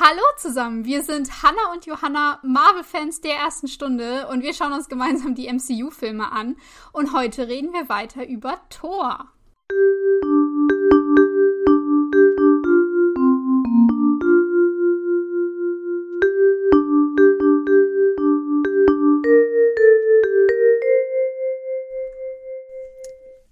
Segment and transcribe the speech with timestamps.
[0.00, 4.88] Hallo zusammen, wir sind Hannah und Johanna, Marvel-Fans der ersten Stunde und wir schauen uns
[4.88, 6.54] gemeinsam die MCU-Filme an.
[6.92, 9.26] Und heute reden wir weiter über Thor.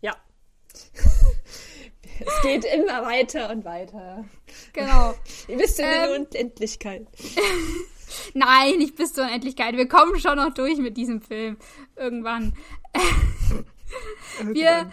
[0.00, 0.14] Ja.
[2.20, 4.24] es geht immer weiter und weiter.
[4.76, 5.14] Genau.
[5.48, 6.26] Ihr wisst ja Ähm.
[6.26, 7.06] Unendlichkeit.
[8.34, 9.76] Nein, nicht bis zur Unendlichkeit.
[9.76, 11.56] Wir kommen schon noch durch mit diesem Film.
[11.96, 12.54] Irgendwann.
[14.42, 14.92] Wir,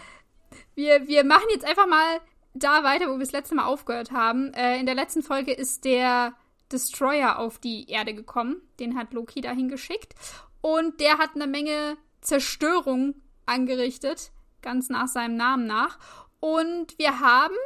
[0.74, 2.20] wir, wir machen jetzt einfach mal
[2.54, 4.54] da weiter, wo wir das letzte Mal aufgehört haben.
[4.54, 6.34] Äh, in der letzten Folge ist der
[6.72, 8.62] Destroyer auf die Erde gekommen.
[8.80, 10.14] Den hat Loki dahin geschickt.
[10.60, 13.14] Und der hat eine Menge Zerstörung
[13.44, 14.30] angerichtet,
[14.62, 15.98] ganz nach seinem Namen nach.
[16.40, 17.56] Und wir haben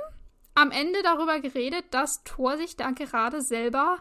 [0.59, 3.99] am Ende darüber geredet, dass Thor sich da gerade selber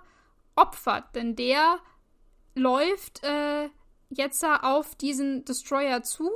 [0.56, 1.16] opfert.
[1.16, 1.78] Denn der
[2.56, 3.70] läuft äh,
[4.10, 6.32] jetzt auf diesen Destroyer zu,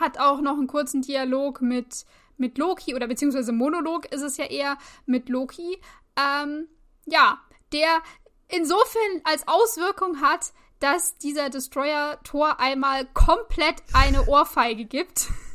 [0.00, 2.04] hat auch noch einen kurzen Dialog mit,
[2.36, 5.80] mit Loki, oder beziehungsweise Monolog ist es ja eher mit Loki.
[6.16, 6.66] Ähm,
[7.04, 7.38] ja,
[7.72, 8.02] der
[8.48, 15.28] insofern als Auswirkung hat, dass dieser Destroyer Thor einmal komplett eine Ohrfeige gibt.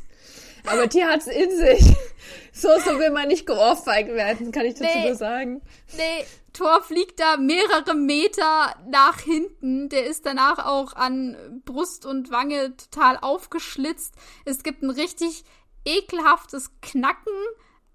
[0.66, 1.94] Aber die hat's in sich.
[2.54, 5.06] So, so will man nicht geohrfeigt werden, kann ich dazu Nee.
[5.06, 5.62] nur sagen.
[5.96, 9.88] Nee, Thor fliegt da mehrere Meter nach hinten.
[9.88, 14.14] Der ist danach auch an Brust und Wange total aufgeschlitzt.
[14.44, 15.44] Es gibt ein richtig
[15.86, 17.32] ekelhaftes Knacken,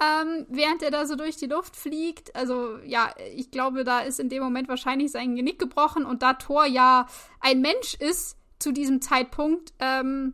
[0.02, 2.36] ähm, während er da so durch die Luft fliegt.
[2.36, 6.04] Also ja, ich glaube, da ist in dem Moment wahrscheinlich sein Genick gebrochen.
[6.04, 7.06] Und da Thor ja
[7.42, 10.34] ein Mensch ist zu diesem Zeitpunkt, ähm,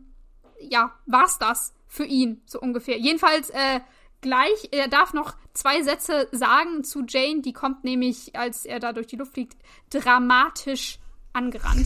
[0.61, 2.97] ja, war's das für ihn, so ungefähr.
[2.97, 3.80] Jedenfalls, äh,
[4.22, 8.94] gleich, er darf noch zwei Sätze sagen zu Jane, die kommt nämlich, als er da
[8.94, 9.58] durch die Luft fliegt,
[9.91, 10.97] dramatisch
[11.33, 11.85] angerannt.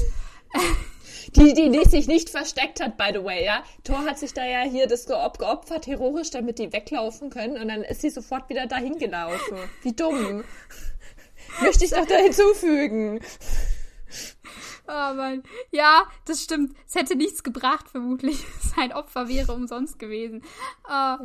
[1.36, 3.64] Die, die, die sich nicht versteckt hat, by the way, ja.
[3.83, 7.61] Thor hat sich da ja hier das geop geopfert, heroisch, damit die weglaufen können.
[7.61, 9.58] Und dann ist sie sofort wieder dahin gelaufen.
[9.81, 10.45] Wie dumm.
[11.61, 13.20] Möchte ich noch da hinzufügen.
[14.87, 15.43] Oh Mann.
[15.71, 16.75] Ja, das stimmt.
[16.87, 18.45] Es hätte nichts gebracht, vermutlich.
[18.75, 20.43] Sein Opfer wäre umsonst gewesen.
[20.87, 21.17] Äh,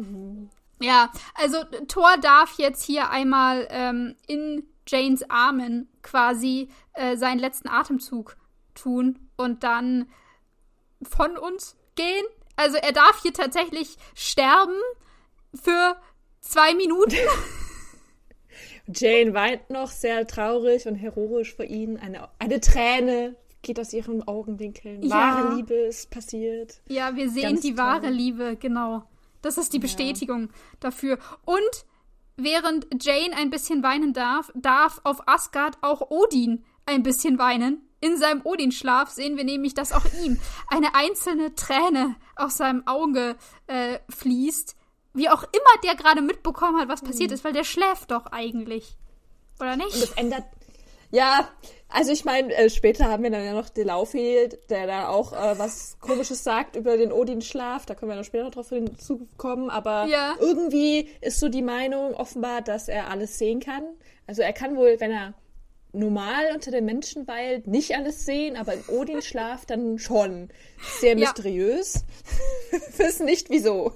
[0.80, 7.68] Ja, also Thor darf jetzt hier einmal ähm, in Janes Armen quasi äh, seinen letzten
[7.68, 8.36] Atemzug
[8.74, 10.10] tun und dann
[11.02, 12.24] von uns gehen.
[12.56, 14.74] Also er darf hier tatsächlich sterben
[15.54, 15.96] für
[16.40, 17.16] zwei Minuten.
[18.86, 21.98] Jane weint noch sehr traurig und heroisch vor ihnen.
[21.98, 25.02] Eine, eine Träne geht aus ihren Augenwinkeln.
[25.02, 25.10] Ja.
[25.10, 26.80] Wahre Liebe ist passiert.
[26.88, 27.84] Ja, wir sehen Ganz die toll.
[27.84, 29.04] wahre Liebe, genau.
[29.40, 30.50] Das ist die Bestätigung
[30.80, 31.18] dafür.
[31.44, 31.84] Und
[32.36, 37.80] während Jane ein bisschen weinen darf, darf auf Asgard auch Odin ein bisschen weinen.
[38.00, 43.36] In seinem Odin-Schlaf sehen wir nämlich, dass auch ihm eine einzelne Träne aus seinem Auge
[43.68, 44.74] äh, fließt.
[45.14, 48.96] Wie auch immer der gerade mitbekommen hat, was passiert ist, weil der schläft doch eigentlich.
[49.60, 50.02] Oder Und nicht?
[50.02, 50.44] das ändert.
[51.12, 51.48] Ja,
[51.88, 55.32] also ich meine, äh, später haben wir dann ja noch den Laufhild, der da auch
[55.34, 57.84] äh, was Komisches sagt über den Odin-Schlaf.
[57.84, 59.68] Da können wir noch später noch drauf hinzukommen.
[59.68, 60.34] Aber Ja.
[60.40, 63.84] irgendwie ist so die Meinung offenbar, dass er alles sehen kann.
[64.26, 65.34] Also er kann wohl, wenn er
[65.92, 70.48] normal unter den Menschen weilt, nicht alles sehen, aber im Odin-Schlaf dann schon.
[71.00, 71.26] Sehr Ja.
[71.28, 72.04] mysteriös.
[72.70, 73.92] Wir wissen nicht wieso.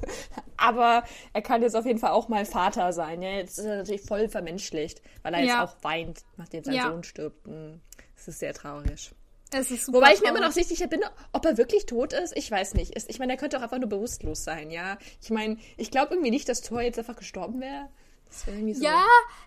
[0.58, 3.22] Aber er kann jetzt auf jeden Fall auch mal Vater sein.
[3.22, 5.46] Ja, jetzt ist er natürlich voll vermenschlicht, weil er Ja.
[5.64, 6.90] jetzt auch weint, nachdem sein Ja.
[6.90, 7.46] Sohn stirbt.
[7.46, 7.80] Hm,
[8.14, 9.12] Das ist sehr traurig.
[9.52, 11.00] Es ist super Wobei ich mir immer noch nicht sicher bin,
[11.32, 12.36] ob er wirklich tot ist.
[12.36, 12.96] Ich weiß nicht.
[12.96, 14.98] Es- Ich meine, er könnte auch einfach nur bewusstlos sein, ja.
[15.22, 17.88] Ich meine, ich glaube irgendwie nicht, dass Thor jetzt einfach gestorben wäre.
[18.28, 18.50] So.
[18.82, 19.04] Ja,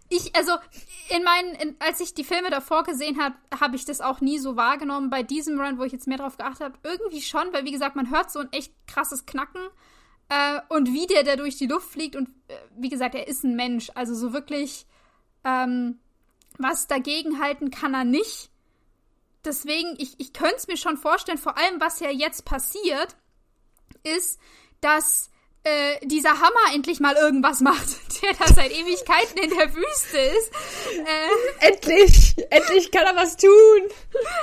[0.10, 0.54] ich, also,
[1.10, 4.40] in meinen, in, als ich die Filme davor gesehen habe, habe ich das auch nie
[4.40, 5.10] so wahrgenommen.
[5.10, 7.96] Bei diesem Run, wo ich jetzt mehr drauf geachtet habe, irgendwie schon, weil, wie gesagt,
[7.96, 9.62] man hört so ein echt krasses Knacken.
[10.30, 13.44] Äh, und wie der, der durch die Luft fliegt und, äh, wie gesagt, er ist
[13.44, 13.92] ein Mensch.
[13.96, 14.86] Also, so wirklich,
[15.44, 16.00] ähm,
[16.58, 18.50] was dagegen halten kann er nicht.
[19.46, 23.16] Deswegen, ich, ich könnte es mir schon vorstellen, vor allem, was ja jetzt passiert,
[24.04, 24.40] ist,
[24.82, 25.29] dass
[25.64, 27.88] äh, dieser Hammer endlich mal irgendwas macht,
[28.22, 30.52] der da seit Ewigkeiten in der Wüste ist.
[30.98, 32.36] Äh, Endlich!
[32.50, 33.50] Endlich kann er was tun!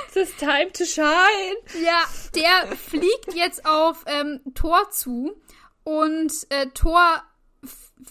[0.09, 1.83] Es ist time to shine!
[1.83, 2.03] ja,
[2.35, 5.35] der fliegt jetzt auf ähm, Thor zu
[5.83, 7.23] und äh, Thor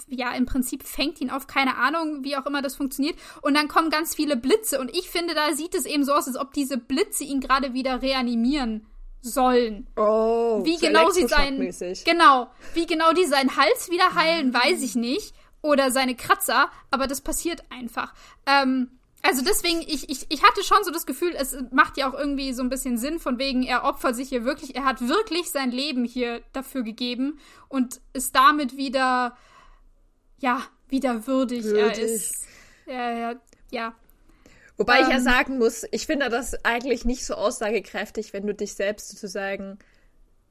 [0.09, 3.17] ja, im Prinzip fängt ihn auf, keine Ahnung, wie auch immer das funktioniert.
[3.43, 4.81] Und dann kommen ganz viele Blitze.
[4.81, 7.73] Und ich finde, da sieht es eben so aus, als ob diese Blitze ihn gerade
[7.73, 8.87] wieder reanimieren
[9.29, 9.87] sollen.
[9.97, 11.61] Oh, Wie so genau sie seinen,
[12.05, 15.35] genau, wie genau die seinen Hals wieder heilen, weiß ich nicht.
[15.63, 18.15] Oder seine Kratzer, aber das passiert einfach.
[18.47, 18.91] Ähm,
[19.23, 22.53] Also deswegen, ich, ich, ich hatte schon so das Gefühl, es macht ja auch irgendwie
[22.53, 25.73] so ein bisschen Sinn, von wegen, er opfert sich hier wirklich, er hat wirklich sein
[25.73, 29.37] Leben hier dafür gegeben und ist damit wieder,
[30.39, 31.65] ja, wieder würdig.
[31.65, 31.99] würdig.
[31.99, 32.47] Er ist,
[32.87, 33.35] ja, ja,
[33.73, 33.95] ja.
[34.77, 35.25] Wobei ähm, ich ja ähm.
[35.25, 39.79] sagen muss, ich finde das eigentlich nicht so aussagekräftig, wenn du dich selbst sozusagen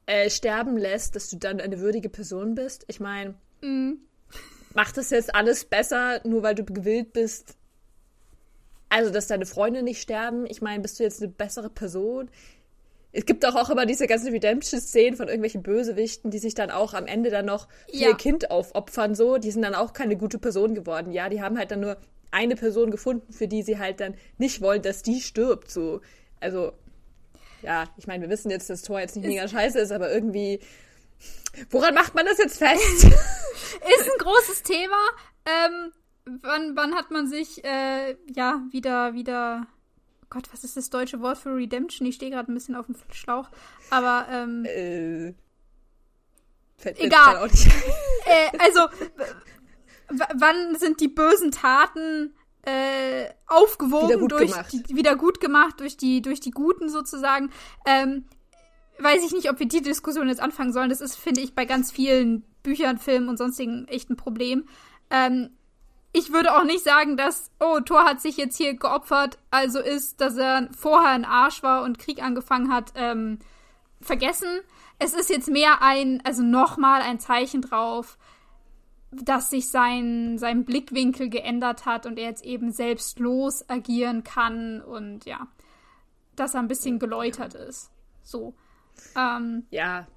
[0.05, 2.85] äh, sterben lässt, dass du dann eine würdige Person bist.
[2.87, 3.99] Ich meine, mhm.
[4.73, 7.55] macht das jetzt alles besser, nur weil du gewillt bist,
[8.89, 10.45] also, dass deine Freunde nicht sterben.
[10.45, 12.29] Ich meine, bist du jetzt eine bessere Person?
[13.11, 16.93] Es gibt auch, auch immer diese ganzen Redemption-Szenen von irgendwelchen Bösewichten, die sich dann auch
[16.93, 18.09] am Ende dann noch ja.
[18.09, 19.37] ihr Kind aufopfern, so.
[19.37, 21.11] Die sind dann auch keine gute Person geworden.
[21.11, 21.97] Ja, die haben halt dann nur
[22.31, 26.01] eine Person gefunden, für die sie halt dann nicht wollen, dass die stirbt, so.
[26.39, 26.73] Also,
[27.61, 30.59] ja, ich meine, wir wissen jetzt, dass Tor jetzt nicht mega scheiße ist, aber irgendwie.
[31.69, 33.03] Woran macht man das jetzt fest?
[33.03, 34.97] ist ein großes Thema.
[35.45, 35.91] Ähm,
[36.41, 39.67] wann, wann hat man sich, äh, ja, wieder, wieder.
[40.23, 42.07] Oh Gott, was ist das deutsche Wort für Redemption?
[42.07, 43.49] Ich stehe gerade ein bisschen auf dem Schlauch.
[43.89, 44.65] Aber, ähm.
[44.65, 45.33] Äh,
[46.83, 47.49] egal.
[48.25, 48.87] äh, also,
[50.09, 56.21] wann sind die bösen Taten äh, aufgewogen wieder durch die, wieder gut gemacht durch die
[56.21, 57.51] durch die guten sozusagen?
[57.85, 58.25] Ähm,
[58.99, 60.89] weiß ich nicht ob wir die Diskussion jetzt anfangen sollen.
[60.89, 64.67] Das ist finde ich bei ganz vielen Büchern Filmen und sonstigen echt ein Problem.
[65.09, 65.51] Ähm,
[66.17, 70.21] ich würde auch nicht sagen, dass, oh, Thor hat sich jetzt hier geopfert, also ist,
[70.21, 73.39] dass er vorher ein Arsch war und Krieg angefangen hat, ähm,
[73.99, 74.61] vergessen.
[74.97, 78.17] Es ist jetzt mehr ein, also nochmal ein Zeichen drauf,
[79.23, 85.25] dass sich sein, sein Blickwinkel geändert hat und er jetzt eben selbstlos agieren kann und
[85.25, 85.47] ja,
[86.35, 87.91] dass er ein bisschen geläutert ist.
[88.23, 88.53] So.
[89.15, 90.07] Ähm, ja,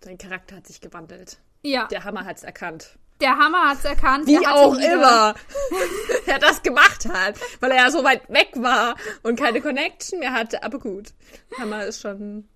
[0.00, 1.38] sein Charakter hat sich gewandelt.
[1.62, 1.86] Ja.
[1.88, 2.98] Der Hammer hat es erkannt.
[3.22, 4.26] Der Hammer hat's erkannt.
[4.26, 5.34] Wie auch immer
[6.26, 10.32] er das gemacht hat, weil er ja so weit weg war und keine Connection mehr
[10.32, 10.64] hatte.
[10.64, 11.12] Aber gut,
[11.56, 12.48] Hammer ist schon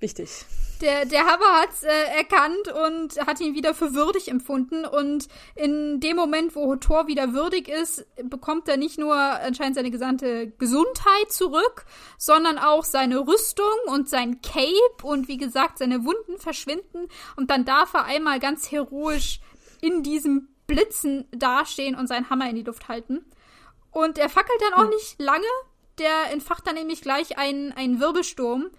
[0.00, 0.44] wichtig.
[0.80, 4.84] Der, der Hammer hat's äh, erkannt und hat ihn wieder für würdig empfunden.
[4.84, 9.92] Und in dem Moment, wo Thor wieder würdig ist, bekommt er nicht nur anscheinend seine
[9.92, 11.84] gesamte Gesundheit zurück,
[12.16, 17.08] sondern auch seine Rüstung und sein Cape und wie gesagt, seine Wunden verschwinden.
[17.36, 19.40] Und dann darf er einmal ganz heroisch
[19.80, 23.24] in diesem Blitzen dastehen und seinen Hammer in die Luft halten.
[23.90, 24.90] Und er fackelt dann auch hm.
[24.90, 25.46] nicht lange.
[25.98, 28.70] Der entfacht dann nämlich gleich einen, einen Wirbelsturm,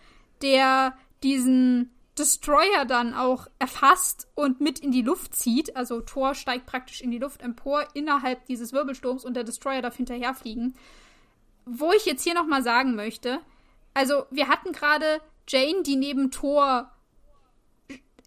[0.41, 5.75] der diesen Destroyer dann auch erfasst und mit in die Luft zieht.
[5.75, 9.95] Also Thor steigt praktisch in die Luft empor innerhalb dieses Wirbelsturms und der Destroyer darf
[9.95, 10.75] hinterherfliegen.
[11.65, 13.39] Wo ich jetzt hier nochmal sagen möchte,
[13.93, 16.91] also wir hatten gerade Jane, die neben Thor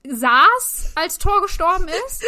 [0.09, 2.25] saß, als Thor gestorben ist.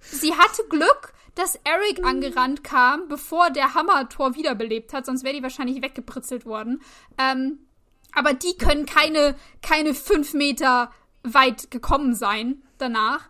[0.00, 5.34] Sie hatte Glück, dass Eric angerannt kam, bevor der Hammer Thor wiederbelebt hat, sonst wäre
[5.34, 6.82] die wahrscheinlich weggepritzelt worden.
[7.18, 7.66] Ähm,
[8.12, 10.92] aber die können keine, keine fünf Meter
[11.22, 13.28] weit gekommen sein danach.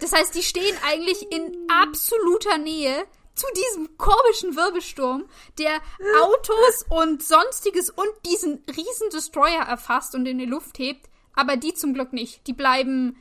[0.00, 3.04] Das heißt, die stehen eigentlich in absoluter Nähe
[3.34, 5.28] zu diesem komischen Wirbelsturm,
[5.58, 5.80] der
[6.22, 11.08] Autos und sonstiges und diesen riesen Destroyer erfasst und in die Luft hebt.
[11.38, 12.48] Aber die zum Glück nicht.
[12.48, 13.16] Die bleiben,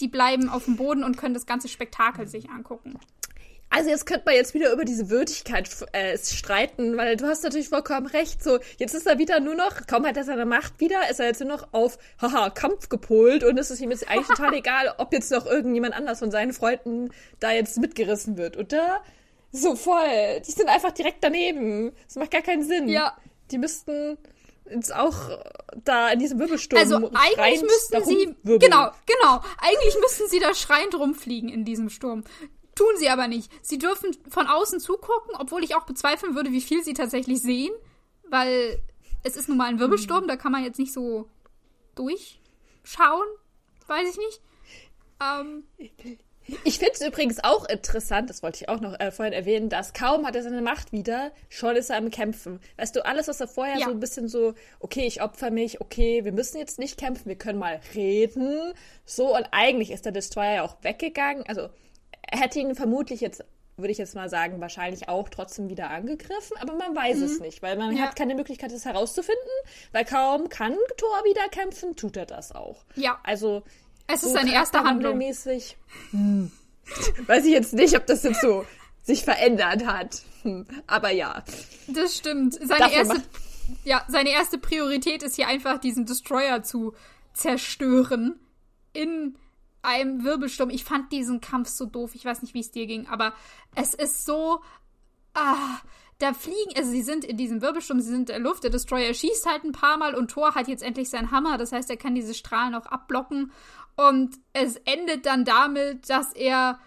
[0.00, 2.98] die bleiben auf dem Boden und können das ganze Spektakel sich angucken.
[3.68, 7.68] Also jetzt könnte man jetzt wieder über diese Würdigkeit äh, streiten, weil du hast natürlich
[7.68, 8.42] vollkommen recht.
[8.42, 11.26] So, jetzt ist er wieder nur noch, kaum hat er seine Macht wieder, ist er
[11.26, 14.94] jetzt nur noch auf, haha, Kampf gepolt und es ist ihm jetzt eigentlich total egal,
[14.96, 19.02] ob jetzt noch irgendjemand anders von seinen Freunden da jetzt mitgerissen wird, oder?
[19.52, 20.40] So voll.
[20.46, 21.92] Die sind einfach direkt daneben.
[22.06, 22.88] Das macht gar keinen Sinn.
[22.88, 23.18] Ja.
[23.50, 24.16] Die müssten,
[24.70, 25.14] jetzt auch
[25.84, 26.80] da in diesem Wirbelsturm.
[26.80, 32.24] Also eigentlich müssten sie genau, genau, eigentlich müssten sie da schreiend rumfliegen in diesem Sturm.
[32.74, 33.50] Tun sie aber nicht.
[33.62, 37.72] Sie dürfen von außen zugucken, obwohl ich auch bezweifeln würde, wie viel sie tatsächlich sehen,
[38.28, 38.80] weil
[39.22, 40.28] es ist nun mal ein Wirbelsturm, hm.
[40.28, 41.28] da kann man jetzt nicht so
[41.94, 43.26] durchschauen,
[43.86, 44.40] weiß ich nicht.
[45.20, 45.64] Ähm,
[46.64, 49.92] ich finde es übrigens auch interessant, das wollte ich auch noch äh, vorhin erwähnen, dass
[49.92, 52.60] kaum hat er seine Macht wieder, schon ist er am Kämpfen.
[52.76, 53.86] Weißt du, alles, was er vorher ja.
[53.86, 57.36] so ein bisschen so, okay, ich opfer mich, okay, wir müssen jetzt nicht kämpfen, wir
[57.36, 58.72] können mal reden.
[59.04, 61.44] So, und eigentlich ist der Destroyer ja auch weggegangen.
[61.46, 61.68] Also,
[62.22, 63.44] er hätte ihn vermutlich jetzt,
[63.76, 67.24] würde ich jetzt mal sagen, wahrscheinlich auch trotzdem wieder angegriffen, aber man weiß mhm.
[67.24, 68.04] es nicht, weil man ja.
[68.04, 69.50] hat keine Möglichkeit, es herauszufinden,
[69.92, 72.84] weil kaum kann Thor wieder kämpfen, tut er das auch.
[72.94, 73.18] Ja.
[73.24, 73.62] Also,
[74.12, 75.18] es ist seine erste Handlung.
[75.18, 75.76] Mäßig.
[76.10, 76.50] Hm.
[77.26, 78.64] Weiß ich jetzt nicht, ob das jetzt so
[79.02, 80.22] sich verändert hat.
[80.42, 80.66] Hm.
[80.86, 81.44] Aber ja.
[81.88, 82.54] Das stimmt.
[82.54, 83.22] Seine erste,
[83.84, 86.94] ja, seine erste Priorität ist hier einfach, diesen Destroyer zu
[87.32, 88.38] zerstören.
[88.92, 89.36] In
[89.82, 90.70] einem Wirbelsturm.
[90.70, 92.14] Ich fand diesen Kampf so doof.
[92.14, 93.32] Ich weiß nicht, wie es dir ging, aber
[93.74, 94.60] es ist so.
[95.32, 95.78] Ah,
[96.20, 99.14] da fliegen, also sie sind in diesem Wirbelsturm, sie sind in der Luft, der Destroyer
[99.14, 101.96] schießt halt ein paar Mal und Thor hat jetzt endlich seinen Hammer, das heißt, er
[101.96, 103.52] kann diese Strahlen auch abblocken
[104.08, 106.80] und es endet dann damit, dass er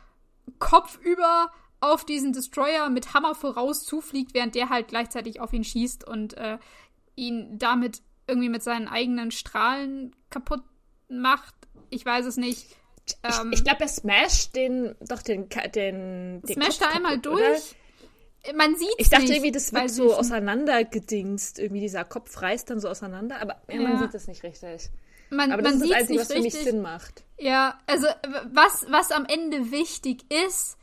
[0.60, 6.08] kopfüber auf diesen Destroyer mit Hammer voraus zufliegt, während der halt gleichzeitig auf ihn schießt
[6.08, 6.58] und äh,
[7.15, 10.63] ihn damit irgendwie mit seinen eigenen Strahlen kaputt
[11.10, 11.53] macht.
[11.89, 12.75] Ich weiß es nicht.
[13.22, 17.75] Ähm, ich, ich glaube, er smasht den, doch den, den, den smasht er einmal durch.
[18.43, 18.55] Oder?
[18.55, 21.60] man sieht Ich dachte nicht, irgendwie, das wird so auseinandergedingst.
[21.60, 24.89] Irgendwie dieser Kopf reißt dann so auseinander, aber ja, man sieht das nicht richtig.
[25.34, 27.24] Man, aber das man ist das Einzige, was für mich Sinn macht.
[27.38, 28.08] Ja, also
[28.52, 30.78] was, was am Ende wichtig ist,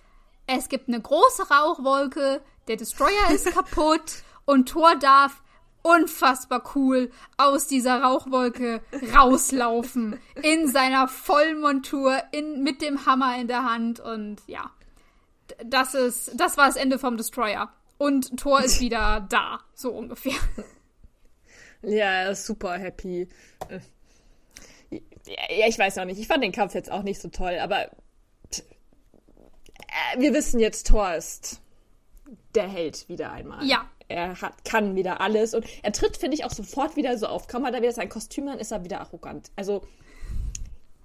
[0.46, 5.42] es gibt eine große Rauchwolke, der Destroyer ist kaputt und Thor darf
[5.82, 8.82] unfassbar cool aus dieser Rauchwolke
[9.14, 14.70] rauslaufen in seiner Vollmontur in, mit dem Hammer in der Hand und ja
[15.64, 17.72] das ist, das war das Ende vom Destroyer.
[17.98, 20.38] Und Thor ist wieder da, so ungefähr.
[21.82, 23.28] Ja, super happy.
[25.26, 26.18] Ja, ich weiß auch nicht.
[26.18, 27.90] Ich fand den Kampf jetzt auch nicht so toll, aber
[29.90, 31.60] äh, wir wissen jetzt, Thor ist
[32.54, 33.64] der Held wieder einmal.
[33.64, 33.86] Ja.
[34.08, 37.46] Er hat, kann wieder alles und er tritt, finde ich, auch sofort wieder so auf.
[37.46, 39.52] Kaum hat er wieder sein Kostüm an, ist er wieder arrogant.
[39.54, 39.86] Also,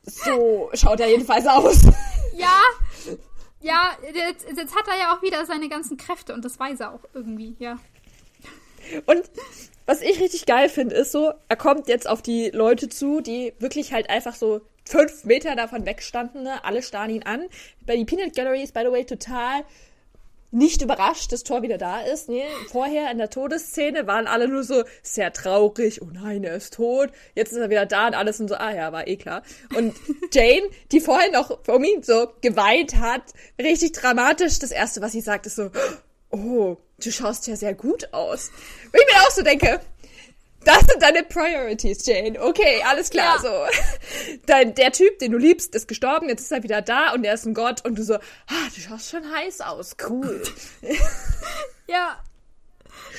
[0.03, 1.81] so schaut er jedenfalls aus.
[2.35, 2.61] Ja,
[3.61, 6.93] ja, jetzt, jetzt, hat er ja auch wieder seine ganzen Kräfte und das weiß er
[6.93, 7.77] auch irgendwie, ja.
[9.05, 9.29] Und
[9.85, 13.53] was ich richtig geil finde, ist so, er kommt jetzt auf die Leute zu, die
[13.59, 16.63] wirklich halt einfach so fünf Meter davon wegstanden, ne?
[16.63, 17.45] alle starren ihn an.
[17.85, 19.63] Bei die Peanut Gallery ist, by the way, total
[20.51, 22.29] nicht überrascht, dass Thor wieder da ist.
[22.29, 26.01] Nee, vorher in der Todesszene waren alle nur so sehr traurig.
[26.01, 27.09] Oh nein, er ist tot.
[27.33, 29.43] Jetzt ist er wieder da und alles und so, ah ja, war eh klar.
[29.75, 29.93] Und
[30.31, 33.23] Jane, die vorher noch um ihn so geweint hat,
[33.59, 35.71] richtig dramatisch, das erste, was sie sagt, ist so,
[36.29, 38.51] oh, du schaust ja sehr gut aus.
[38.85, 39.81] Und ich mir auch so denke,
[40.65, 42.41] das sind deine Priorities, Jane.
[42.41, 43.41] Okay, alles klar, ja.
[43.41, 44.37] so.
[44.47, 47.35] Dein, der Typ, den du liebst, ist gestorben, jetzt ist er wieder da und er
[47.35, 50.41] ist ein Gott und du so, ah, du schaust schon heiß aus, cool.
[51.87, 52.17] ja.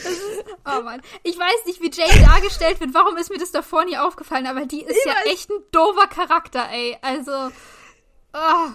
[0.04, 0.20] Ist,
[0.66, 1.00] oh Mann.
[1.22, 2.94] Ich weiß nicht, wie Jane dargestellt wird.
[2.94, 4.46] Warum ist mir das davor nie aufgefallen?
[4.46, 5.32] Aber die ist ich ja weiß.
[5.32, 6.98] echt ein doofer Charakter, ey.
[7.00, 7.50] Also.
[8.32, 8.70] Oh.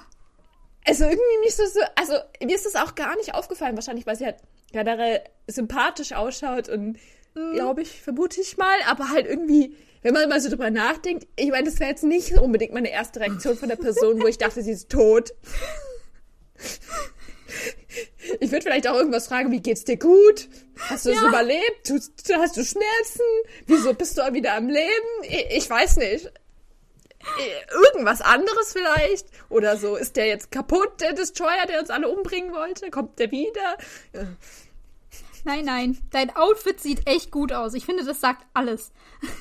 [0.86, 1.80] Also irgendwie nicht so, so.
[1.96, 3.76] Also, mir ist das auch gar nicht aufgefallen.
[3.76, 4.38] Wahrscheinlich, weil sie halt
[4.72, 6.98] generell sympathisch ausschaut und
[7.36, 7.54] mhm.
[7.54, 8.78] glaube ich, vermute ich mal.
[8.88, 12.34] Aber halt irgendwie, wenn man mal so drüber nachdenkt, ich meine, das wäre jetzt nicht
[12.34, 15.34] unbedingt meine erste Reaktion von der Person, wo ich dachte, sie ist tot.
[18.40, 20.48] Ich würde vielleicht auch irgendwas fragen, wie geht's dir gut?
[20.80, 21.28] Hast du es ja.
[21.28, 21.90] überlebt?
[21.90, 23.22] Hast du Schmerzen?
[23.68, 25.50] Wieso bist du wieder am Leben?
[25.50, 26.32] Ich weiß nicht.
[27.94, 29.28] Irgendwas anderes vielleicht?
[29.50, 32.90] Oder so, ist der jetzt kaputt, der Destroyer, der uns alle umbringen wollte?
[32.90, 33.78] Kommt der wieder?
[35.44, 35.98] Nein, nein.
[36.12, 37.74] Dein Outfit sieht echt gut aus.
[37.74, 38.92] Ich finde, das sagt alles.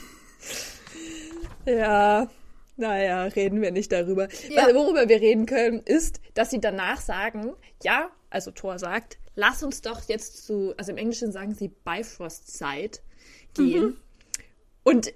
[1.66, 2.30] Ja,
[2.76, 4.28] naja, reden wir nicht darüber.
[4.49, 4.75] Ja.
[4.75, 9.82] Worüber wir reden können, ist, dass sie danach sagen, ja, also Thor sagt, lass uns
[9.82, 13.02] doch jetzt zu, also im Englischen sagen sie Bifrost-Zeit
[13.54, 13.84] gehen.
[13.84, 13.96] Mhm.
[14.82, 15.12] Und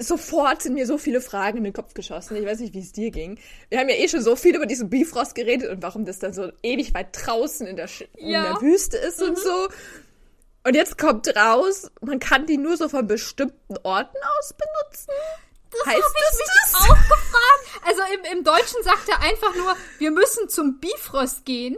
[0.00, 2.36] sofort sind mir so viele Fragen in den Kopf geschossen.
[2.36, 3.38] Ich weiß nicht, wie es dir ging.
[3.68, 6.32] Wir haben ja eh schon so viel über diesen Bifrost geredet und warum das dann
[6.32, 8.44] so ewig weit draußen in der, Sch ja.
[8.46, 9.28] in der Wüste ist mhm.
[9.28, 9.68] und so.
[10.66, 15.12] Und jetzt kommt raus, man kann die nur so von bestimmten Orten aus benutzen.
[15.70, 16.74] Das heißt habe ich mich das?
[16.74, 17.86] auch gefragt.
[17.86, 21.76] Also im, im Deutschen sagt er einfach nur, wir müssen zum Bifrost gehen.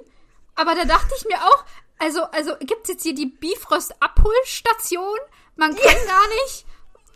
[0.54, 1.64] Aber da dachte ich mir auch,
[1.98, 5.18] also, also gibt's jetzt hier die Bifrost-Abholstation?
[5.56, 6.04] Man kann ja.
[6.04, 6.66] gar nicht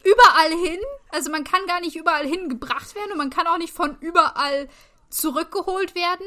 [0.05, 0.81] überall hin,
[1.11, 4.69] also man kann gar nicht überall hingebracht werden und man kann auch nicht von überall
[5.11, 6.27] zurückgeholt werden.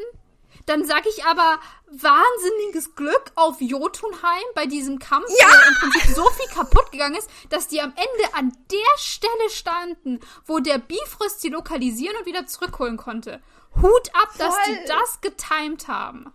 [0.66, 5.48] Dann sag ich aber wahnsinniges Glück auf Jotunheim bei diesem Kampf, ja!
[5.48, 9.50] der im Prinzip so viel kaputt gegangen ist, dass die am Ende an der Stelle
[9.50, 13.42] standen, wo der Bifrost sie lokalisieren und wieder zurückholen konnte.
[13.82, 14.46] Hut ab, Voll.
[14.46, 16.32] dass die das getimed haben.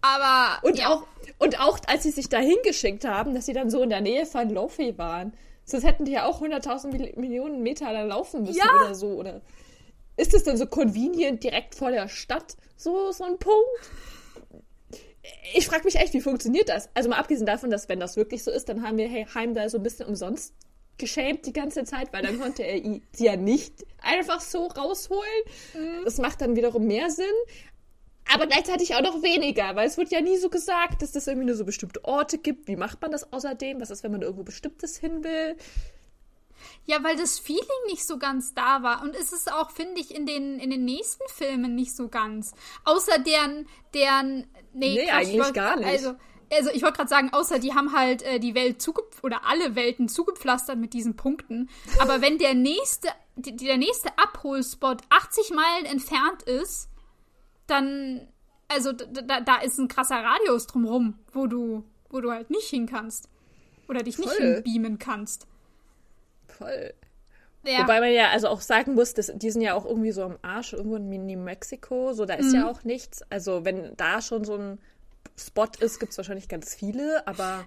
[0.00, 0.58] Aber.
[0.62, 0.88] Und ja.
[0.88, 1.06] auch,
[1.38, 4.26] und auch, als sie sich da hingeschickt haben, dass sie dann so in der Nähe
[4.26, 5.32] von Lofi waren.
[5.64, 8.84] Sonst hätten die ja auch 100.000 Millionen Meter da laufen müssen ja.
[8.84, 9.40] oder so, oder?
[10.16, 12.56] Ist es denn so convenient direkt vor der Stadt?
[12.76, 13.68] So, so ein Punkt?
[15.54, 16.90] Ich frage mich echt, wie funktioniert das?
[16.94, 19.54] Also mal abgesehen davon, dass wenn das wirklich so ist, dann haben wir hey, Heim
[19.54, 20.54] da so ein bisschen umsonst
[20.98, 22.80] geschämt die ganze Zeit, weil dann konnte er
[23.12, 25.42] sie ja nicht einfach so rausholen.
[25.74, 26.04] Mhm.
[26.04, 27.24] Das macht dann wiederum mehr Sinn.
[28.32, 31.46] Aber gleichzeitig auch noch weniger, weil es wird ja nie so gesagt, dass das irgendwie
[31.46, 32.68] nur so bestimmte Orte gibt.
[32.68, 33.80] Wie macht man das außerdem?
[33.80, 35.56] Was ist, wenn man irgendwo Bestimmtes hin will?
[36.86, 39.02] Ja, weil das Feeling nicht so ganz da war.
[39.02, 42.54] Und es ist auch, finde ich, in den, in den nächsten Filmen nicht so ganz.
[42.84, 45.86] Außer deren, deren, nee, nee Quatsch, eigentlich gar nicht.
[45.86, 46.14] Also,
[46.52, 49.74] also ich wollte gerade sagen, außer die haben halt äh, die Welt zugepflastert oder alle
[49.76, 51.70] Welten zugepflastert mit diesen Punkten.
[51.98, 56.88] Aber wenn der nächste, die, der nächste Abholspot 80 Meilen entfernt ist,
[57.66, 58.26] dann,
[58.68, 62.86] also da, da ist ein krasser Radius drumrum, wo du, wo du halt nicht hin
[62.86, 63.28] kannst.
[63.88, 64.54] Oder dich nicht Voll.
[64.62, 65.46] hinbeamen kannst.
[66.48, 66.94] Voll.
[67.66, 67.80] Ja.
[67.80, 70.38] Wobei man ja also auch sagen muss, dass, die sind ja auch irgendwie so am
[70.42, 72.54] Arsch, irgendwo in New Mexico, so da ist Mhm.
[72.54, 73.22] ja auch nichts.
[73.30, 74.78] Also wenn da schon so ein
[75.38, 77.64] Spot ist, gibt es wahrscheinlich ganz viele, aber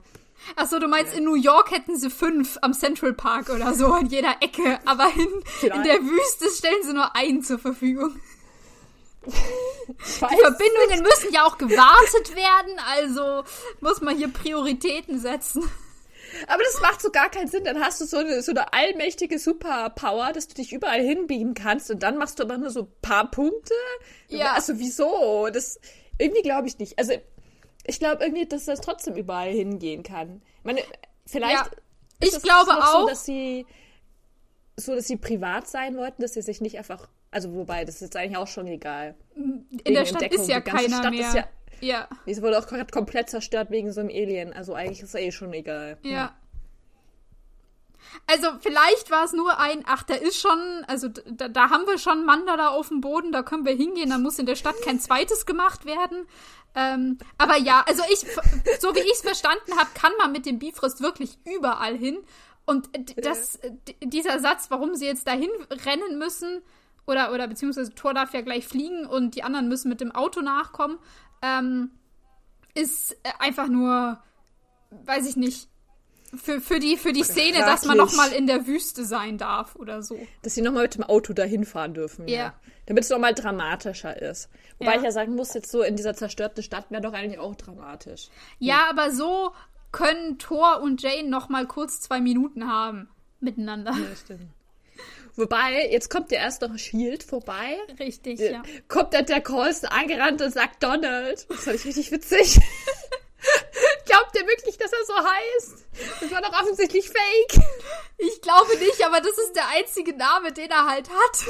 [0.56, 4.06] Achso, du meinst, in New York hätten sie fünf am Central Park oder so an
[4.06, 8.20] jeder Ecke, aber in, in der Wüste stellen sie nur einen zur Verfügung.
[9.28, 13.44] Ich Die Verbindungen müssen ja auch gewartet werden, also
[13.82, 15.64] muss man hier Prioritäten setzen.
[16.48, 17.64] Aber das macht so gar keinen Sinn.
[17.64, 21.90] Dann hast du so eine, so eine allmächtige Superpower, dass du dich überall hinbeamen kannst
[21.90, 23.74] und dann machst du aber nur so ein paar Punkte.
[24.28, 24.54] Ja.
[24.54, 25.48] Also wieso?
[25.52, 25.80] Das
[26.18, 27.00] irgendwie glaube ich nicht.
[27.00, 27.14] Also
[27.86, 30.42] ich glaube irgendwie, dass das trotzdem überall hingehen kann.
[30.60, 30.82] Ich meine,
[31.26, 31.62] vielleicht Ja.
[32.20, 33.08] ist Ich es glaube noch so, auch.
[33.10, 33.66] dass sie
[34.76, 37.08] so, dass sie privat sein wollten, dass sie sich nicht einfach,
[37.38, 39.14] also wobei, das ist jetzt eigentlich auch schon egal.
[39.36, 40.44] In der Stadt Entdeckung.
[40.44, 41.28] ist ja keiner Stadt mehr.
[41.28, 41.48] ist ja-
[41.80, 44.52] ja, Es wurde auch gerade komplett zerstört wegen so einem Alien.
[44.54, 45.98] Also eigentlich ist es eh schon egal.
[46.02, 46.36] ja.
[48.26, 51.98] Also vielleicht war es nur ein, ach, da ist schon, also da, da haben wir
[52.00, 54.76] schon Manda da auf dem Boden, da können wir hingehen, da muss in der Stadt
[54.84, 56.26] kein zweites gemacht werden.
[56.74, 58.20] Ähm, aber ja, also ich,
[58.80, 62.18] so wie ich es verstanden habe, kann man mit dem Bifrost wirklich überall hin.
[62.66, 63.60] Und das,
[64.04, 65.50] dieser Satz, warum sie jetzt dahin
[65.86, 66.62] rennen müssen,
[67.08, 70.42] oder, oder beziehungsweise Thor darf ja gleich fliegen und die anderen müssen mit dem Auto
[70.42, 71.00] nachkommen,
[71.42, 71.92] ähm,
[72.76, 74.20] ist äh, einfach nur,
[74.92, 75.68] weiß ich nicht,
[76.36, 78.18] für, für, die, für die Szene, dass man Fraglich.
[78.18, 80.20] noch mal in der Wüste sein darf oder so.
[80.44, 82.28] Dass sie nochmal mit dem Auto dahin fahren dürfen.
[82.28, 82.54] Ja.
[82.86, 84.50] Damit es nochmal dramatischer ist.
[84.78, 84.98] Wobei Ja.
[84.98, 88.28] ich ja sagen muss, jetzt so in dieser zerstörten Stadt wäre doch eigentlich auch dramatisch.
[88.60, 89.54] Ja, aber so
[89.94, 93.08] können Thor und Jane noch mal kurz zwei Minuten haben
[93.40, 93.92] miteinander.
[93.92, 94.52] Ja, stimmt.
[95.38, 97.78] Wobei, jetzt kommt ja erst noch Shield vorbei.
[98.00, 98.64] Richtig, ja.
[98.88, 101.46] Kommt dann der Colson angerannt und sagt Donald.
[101.48, 102.60] Das fand ich richtig witzig.
[104.06, 105.86] Glaubt ihr wirklich, dass er so heißt?
[106.22, 107.64] Das war doch offensichtlich fake.
[108.18, 111.46] Ich glaube nicht, aber das ist der einzige Name, den er halt hat.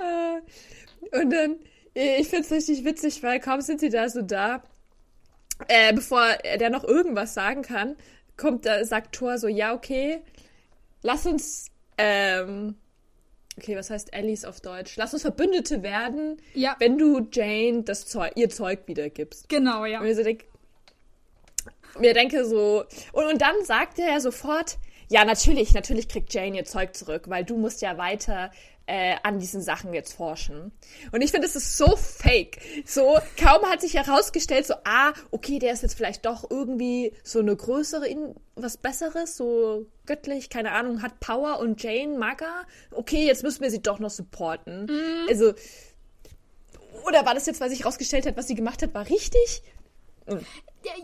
[0.00, 1.58] Äh, Und dann,
[1.94, 4.62] ich find's richtig witzig, weil kaum sind sie da so da,
[5.68, 6.24] äh, bevor
[6.58, 7.96] der noch irgendwas sagen kann,
[8.36, 10.22] kommt da, sagt Thor so, ja, okay,
[11.02, 11.66] lass uns,
[11.98, 12.76] ähm,
[13.58, 14.96] okay, was heißt Alice auf Deutsch?
[14.96, 16.76] Lass uns Verbündete werden, Ja.
[16.78, 19.48] wenn du Jane das Zeug, ihr Zeug wiedergibst.
[19.48, 19.98] Genau, ja.
[20.00, 20.44] Und mir so denk,
[21.98, 26.56] mir denke so, und, und dann sagt er ja sofort, ja, natürlich, natürlich kriegt Jane
[26.58, 28.50] ihr Zeug zurück, weil du musst ja weiter
[28.90, 30.72] äh, an diesen Sachen jetzt forschen.
[31.12, 32.58] Und ich finde, es ist so fake.
[32.84, 37.38] So, kaum hat sich herausgestellt, so, ah, okay, der ist jetzt vielleicht doch irgendwie so
[37.38, 38.08] eine größere,
[38.56, 42.66] was Besseres, so göttlich, keine Ahnung, hat Power und Jane mag er.
[42.90, 44.90] Okay, jetzt müssen wir sie doch noch supporten.
[45.28, 45.54] Also,
[47.06, 49.62] oder war das jetzt, weil sich herausgestellt hat, was sie gemacht hat, war richtig?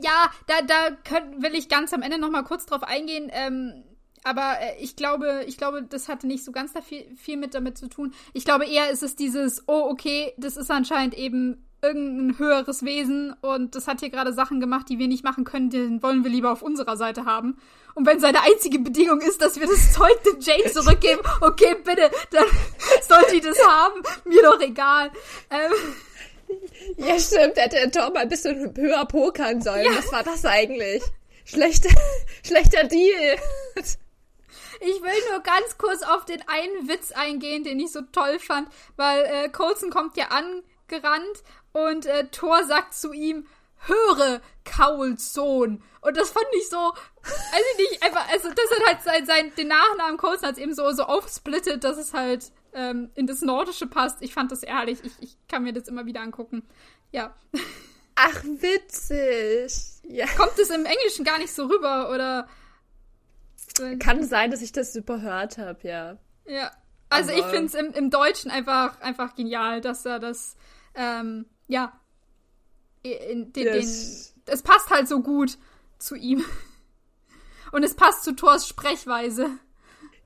[0.00, 3.30] Ja, da, da könnt, will ich ganz am Ende noch mal kurz drauf eingehen.
[3.32, 3.84] Ähm,
[4.26, 7.54] aber äh, ich glaube, ich glaube, das hatte nicht so ganz da viel, viel mit
[7.54, 8.12] damit zu tun.
[8.32, 13.34] Ich glaube eher ist es dieses, oh, okay, das ist anscheinend eben irgendein höheres Wesen
[13.40, 16.30] und das hat hier gerade Sachen gemacht, die wir nicht machen können, den wollen wir
[16.30, 17.58] lieber auf unserer Seite haben.
[17.94, 22.10] Und wenn seine einzige Bedingung ist, dass wir das Zeug dem Jane zurückgeben, okay, bitte,
[22.32, 22.46] dann
[23.02, 25.12] soll die das haben, mir doch egal.
[25.50, 25.72] Ähm,
[26.96, 29.86] Ja, stimmt, hätte der Tom mal ein bisschen höher pokern sollen.
[29.96, 31.02] Was war das eigentlich?
[31.44, 31.90] Schlechter,
[32.42, 33.36] schlechter Deal.
[34.80, 38.68] Ich will nur ganz kurz auf den einen Witz eingehen, den ich so toll fand,
[38.96, 43.46] weil äh, Coulson kommt ja angerannt und äh, Thor sagt zu ihm,
[43.80, 45.82] höre, Kauls Sohn.
[46.00, 46.92] Und das fand ich so,
[47.24, 50.90] ich nicht, einfach, also das hat halt sein, sein den Nachnamen Coulson hat eben so,
[50.92, 54.22] so aufsplittet, dass es halt ähm, in das Nordische passt.
[54.22, 56.68] Ich fand das ehrlich, ich, ich kann mir das immer wieder angucken.
[57.10, 57.34] Ja.
[58.14, 59.72] Ach, witzig.
[60.04, 60.26] Ja.
[60.36, 62.48] Kommt es im Englischen gar nicht so rüber, oder?
[63.98, 66.18] Kann sein, dass ich das überhört habe, ja.
[66.46, 66.70] Ja.
[67.08, 70.56] Also Aber- ich finde es im, im Deutschen einfach, einfach genial, dass er das,
[70.94, 71.92] ähm, ja,
[73.02, 75.58] in, den, den, Das- es passt halt so gut
[75.98, 76.44] zu ihm.
[77.72, 79.50] Und es passt zu Thors Sprechweise.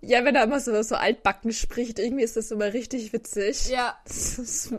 [0.03, 3.69] Ja, wenn er immer so, so altbacken spricht, irgendwie ist das immer richtig witzig.
[3.69, 3.99] Ja.
[4.07, 4.73] Es,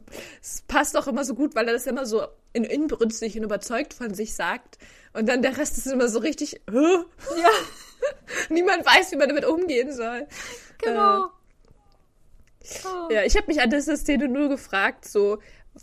[0.68, 4.16] passt auch immer so gut, weil er das immer so in inbrünstig und überzeugt von
[4.16, 4.80] sich sagt.
[5.14, 6.98] Und dann der Rest ist immer so richtig, Hä?
[7.40, 7.50] Ja,
[8.50, 10.28] niemand weiß, wie man damit umgehen soll.
[10.82, 11.28] genau.
[12.86, 13.12] Oh.
[13.12, 15.40] Ja, ich habe mich an dieser Szene nur gefragt, so,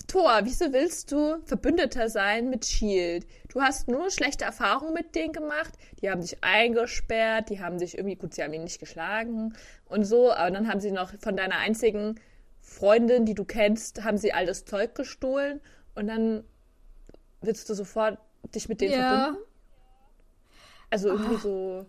[0.06, 3.26] Thor, wieso willst du Verbündeter sein mit Shield?
[3.48, 5.72] Du hast nur schlechte Erfahrungen mit denen gemacht.
[6.00, 9.54] Die haben dich eingesperrt, die haben dich irgendwie, gut, sie haben ihn nicht geschlagen
[9.86, 12.20] und so, aber dann haben sie noch von deiner einzigen
[12.60, 15.60] Freundin, die du kennst, haben sie all das Zeug gestohlen
[15.94, 16.44] und dann
[17.40, 18.18] willst du sofort
[18.54, 19.08] dich mit denen Ja.
[19.22, 19.42] verbinden?
[20.90, 21.86] Also irgendwie so.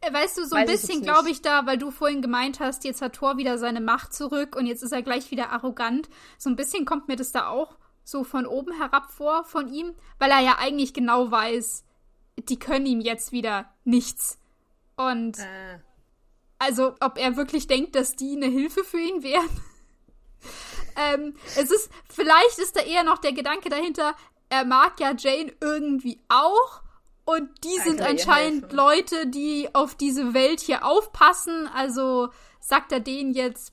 [0.00, 2.84] Äh, Weißt du, so ein Weiß bisschen glaube ich da, weil du vorhin gemeint hast,
[2.84, 6.08] jetzt hat Thor wieder seine Macht zurück und jetzt ist er gleich wieder arrogant.
[6.38, 9.94] So ein bisschen kommt mir das da auch so von oben herab vor von ihm,
[10.18, 11.84] weil er ja eigentlich genau weiß,
[12.36, 14.38] die können ihm jetzt wieder nichts.
[14.96, 15.78] Und Äh,
[16.58, 19.48] also, ob er wirklich denkt, dass die eine Hilfe für ihn wären.
[20.96, 24.14] ähm, es ist, vielleicht ist da eher noch der Gedanke dahinter,
[24.48, 26.82] er mag ja Jane irgendwie auch.
[27.24, 28.72] Und die sind anscheinend.
[28.72, 31.66] Leute, die auf diese Welt hier aufpassen.
[31.74, 32.28] Also
[32.60, 33.72] sagt er denen jetzt,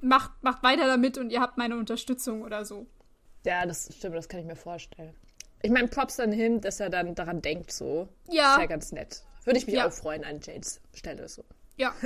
[0.00, 2.86] macht, macht weiter damit und ihr habt meine Unterstützung oder so.
[3.44, 5.14] ja, das stimmt, das kann ich mir vorstellen.
[5.62, 8.08] Ich meine, Props an him, dass er dann daran denkt, so.
[8.28, 8.54] Ja.
[8.54, 9.22] Ist ja ganz nett.
[9.44, 9.86] Würde ich mich Ja.
[9.88, 11.44] auch freuen an Janes Stelle, so.
[11.76, 11.94] Ja.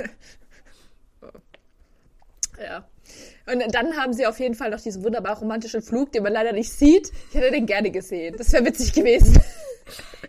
[2.59, 2.85] Ja.
[3.51, 6.53] Und dann haben sie auf jeden Fall noch diesen wunderbar romantischen Flug, den man leider
[6.53, 7.11] nicht sieht.
[7.29, 8.35] Ich hätte den gerne gesehen.
[8.37, 9.41] Das wäre witzig gewesen.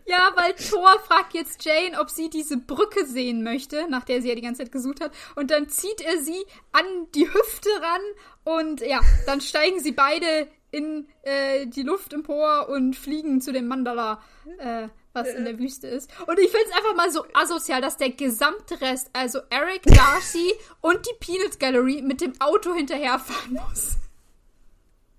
[0.06, 4.28] Ja, weil Thor fragt jetzt Jane, ob sie diese Brücke sehen möchte, nach der sie
[4.28, 5.12] ja die ganze Zeit gesucht hat.
[5.36, 10.48] Und dann zieht er sie an die Hüfte ran und ja, dann steigen sie beide
[10.70, 14.20] in äh, die Luft empor und fliegen zu dem Mandala,
[14.58, 16.10] äh, was in der Wüste ist.
[16.26, 20.52] Und ich finde es einfach mal so asozial, dass der gesamte Rest, also Eric, Darcy
[20.80, 23.96] und die Peanuts Gallery mit dem Auto hinterherfahren muss.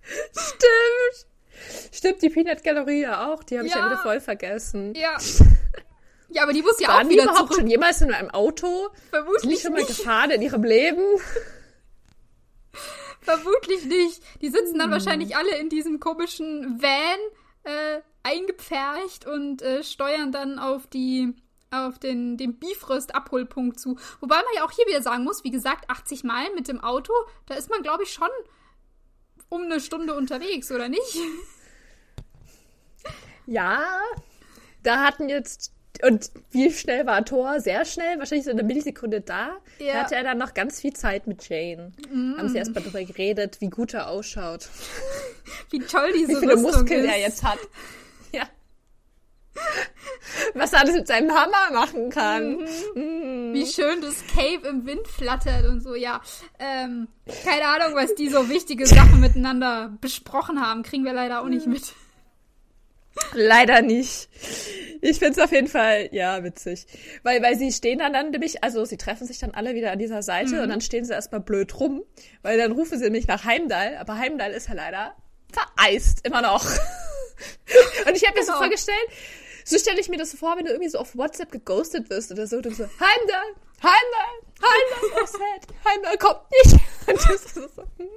[0.01, 1.27] Stimmt.
[1.91, 3.43] Stimmt, die Peanut Galerie ja auch.
[3.43, 3.85] Die habe ich ja Ja.
[3.87, 4.93] wieder voll vergessen.
[4.95, 5.17] Ja.
[6.33, 7.55] Ja, aber die muss ja Waren auch die wieder überhaupt zurück.
[7.59, 8.87] schon jemals in einem Auto?
[8.87, 9.87] Sind die Vermutlich schon mal nicht.
[9.89, 11.03] gefahren in ihrem Leben?
[13.19, 14.21] Vermutlich nicht.
[14.41, 14.79] Die sitzen Hm.
[14.79, 17.19] dann wahrscheinlich alle in diesem komischen Van
[17.63, 21.33] äh, eingepfercht und äh, steuern dann auf die
[21.73, 23.97] auf den, den Bifröst-Abholpunkt zu.
[24.19, 27.13] Wobei man ja auch hier wieder sagen muss, wie gesagt, 80 Meilen mit dem Auto,
[27.45, 28.27] da ist man, glaube ich, schon
[29.47, 31.17] um eine Stunde unterwegs, oder nicht?
[33.45, 33.99] Ja.
[34.83, 35.73] Da hatten jetzt.
[36.07, 37.59] Und wie schnell war Thor?
[37.59, 39.57] Sehr schnell, wahrscheinlich so eine Millisekunde da.
[39.79, 39.93] Ja.
[39.93, 41.91] Da hatte er dann noch ganz viel Zeit mit Jane.
[42.37, 44.67] Haben sie erst mal darüber geredet, wie gut er ausschaut.
[45.69, 47.11] Wie toll diese Wie viele Rüstung Muskeln ist.
[47.11, 47.59] er jetzt hat.
[48.33, 48.43] Ja.
[50.53, 52.65] Was er alles mit seinem Hammer machen kann.
[52.95, 53.53] Mhm.
[53.53, 56.21] Wie schön das Cave im Wind flattert und so, ja.
[56.59, 57.09] Ähm,
[57.43, 60.83] keine Ahnung, was die so wichtige Sachen miteinander besprochen haben.
[60.83, 61.73] Kriegen wir leider auch nicht Mhm.
[61.73, 61.93] mit.
[63.33, 64.29] Leider nicht.
[65.01, 66.85] Ich find's auf jeden Fall, ja, witzig.
[67.23, 69.99] Weil, weil sie stehen dann, dann nämlich, also sie treffen sich dann alle wieder an
[69.99, 72.03] dieser Seite und dann stehen sie erstmal blöd rum,
[72.43, 75.15] weil dann rufen sie nämlich nach Heimdall, aber Heimdall ist ja leider
[75.51, 76.63] vereist, immer noch.
[78.07, 78.59] und ich habe mir so Genau.
[78.59, 79.07] vorgestellt,
[79.65, 82.31] so stelle ich mir das so vor, wenn du irgendwie so auf WhatsApp geghostet wirst
[82.31, 86.75] oder so, und so, Heimdall, Heimdall, Heimdall, oh sad, Heimdall kommt nicht.
[87.07, 88.07] Und das ist so, hm.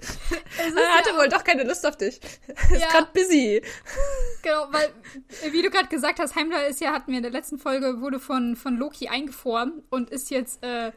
[0.58, 2.20] Er hatte wohl doch keine Lust auf dich.
[2.72, 2.88] Ist Ja.
[2.88, 3.62] grad busy.
[4.42, 4.92] Genau, weil,
[5.42, 8.00] äh, wie du gerade gesagt hast, Heimdall ist ja, hatten wir in der letzten Folge,
[8.00, 10.92] wurde von, von Loki eingefroren und ist jetzt äh,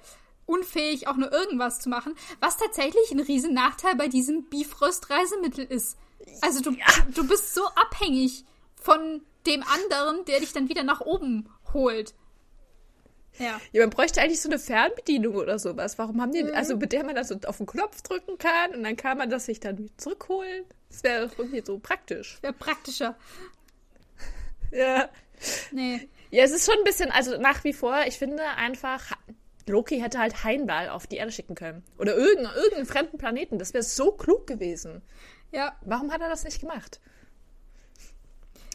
[0.45, 5.97] unfähig, auch nur irgendwas zu machen, was tatsächlich ein riesen Nachteil bei diesem Bifrost-Reisemittel ist.
[6.41, 6.75] Also du,
[7.13, 8.45] du bist so abhängig
[8.81, 12.13] von dem anderen, der dich dann wieder nach oben holt.
[13.39, 13.59] Ja.
[13.71, 15.97] Ja, man bräuchte eigentlich so eine Fernbedienung oder sowas.
[15.97, 16.33] Warum haben Mhm.
[16.47, 19.17] die, also mit der man dann so auf den Knopf drücken kann und dann kann
[19.17, 20.65] man das sich dann zurückholen?
[20.89, 22.37] Das wäre doch irgendwie so praktisch.
[22.41, 23.15] Wäre praktischer.
[24.71, 25.09] Ja.
[25.71, 26.07] Nee.
[26.31, 29.11] Ja, es ist schon ein bisschen, also nach wie vor, ich finde einfach,
[29.67, 31.83] Loki hätte halt Heimdall auf die Erde schicken können.
[31.97, 33.59] Oder irgendeinen, irgendeinen fremden Planeten.
[33.59, 35.01] Das wäre so klug gewesen.
[35.51, 36.99] Ja, Warum hat er das nicht gemacht?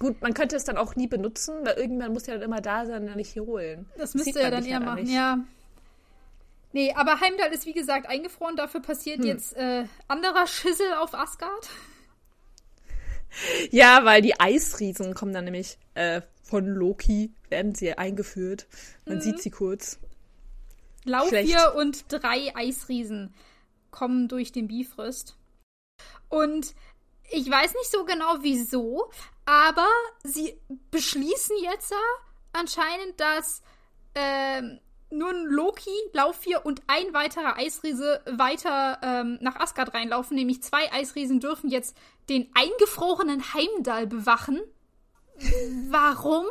[0.01, 2.87] Gut, man könnte es dann auch nie benutzen, weil irgendwann muss ja dann immer da
[2.87, 3.87] sein und dann nicht hier holen.
[3.97, 5.13] das Sieht müsste er dann eher machen, nicht.
[5.13, 5.39] ja.
[6.73, 9.27] Nee, aber Heimdall ist wie gesagt eingefroren, dafür passiert Hm.
[9.27, 11.69] jetzt äh, anderer Schissel auf Asgard.
[13.71, 18.67] Ja, weil die Eisriesen kommen dann nämlich äh, von Loki, werden sie eingeführt.
[19.05, 19.21] Man Mhm.
[19.23, 19.99] sieht sie kurz.
[21.29, 21.57] Schlecht.
[21.77, 23.35] und drei Eisriesen
[23.91, 25.37] kommen durch den Bifröst.
[26.29, 26.75] Und
[27.31, 29.11] ich weiß nicht so genau wieso,
[29.49, 29.89] aber
[30.25, 31.95] sie beschließen jetzt
[32.53, 33.63] anscheinend, dass
[34.15, 40.37] ähm, nur ein Loki, Laufvier und ein weiterer Eisriese weiter ähm, nach Asgard reinlaufen.
[40.37, 41.97] Nämlich zwei Eisriesen dürfen jetzt
[42.29, 44.61] den eingefrorenen Heimdall bewachen.
[45.89, 46.45] Warum?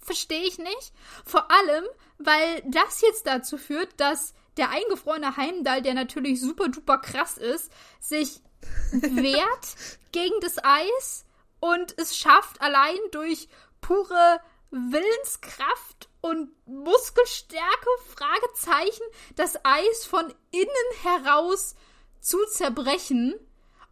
[0.00, 0.92] Verstehe ich nicht.
[1.24, 1.84] Vor allem,
[2.18, 7.72] weil das jetzt dazu führt, dass der eingefrorene Heimdall, der natürlich super duper krass ist,
[7.98, 8.40] sich
[8.92, 11.25] wehrt gegen das Eis
[11.60, 13.48] und es schafft allein durch
[13.80, 14.40] pure
[14.70, 19.04] Willenskraft und Muskelstärke, Fragezeichen,
[19.36, 21.74] das Eis von innen heraus
[22.20, 23.34] zu zerbrechen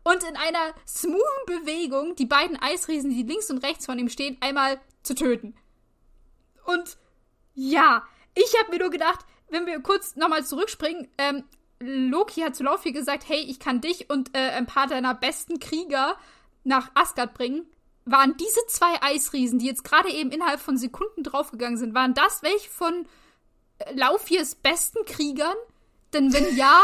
[0.03, 4.37] und in einer smoothen Bewegung die beiden Eisriesen, die links und rechts von ihm stehen,
[4.41, 5.57] einmal zu töten.
[6.67, 6.99] Und
[7.55, 11.45] ja, ich habe mir nur gedacht, wenn wir kurz nochmal zurückspringen, ähm,
[11.81, 15.61] Loki hat zu Laufey gesagt, hey, ich kann dich und äh, ein paar deiner besten
[15.61, 16.17] Krieger
[16.65, 17.67] nach Asgard bringen.
[18.07, 22.43] Waren diese zwei Eisriesen, die jetzt gerade eben innerhalb von Sekunden draufgegangen sind, waren das
[22.43, 23.07] welche von
[23.79, 25.57] äh, Laufiers besten Kriegern?
[26.13, 26.83] Denn wenn ja,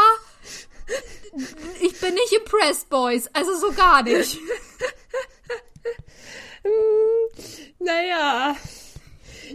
[1.81, 3.29] ich bin nicht impressed, Boys.
[3.33, 4.39] Also so gar nicht.
[7.79, 8.55] naja.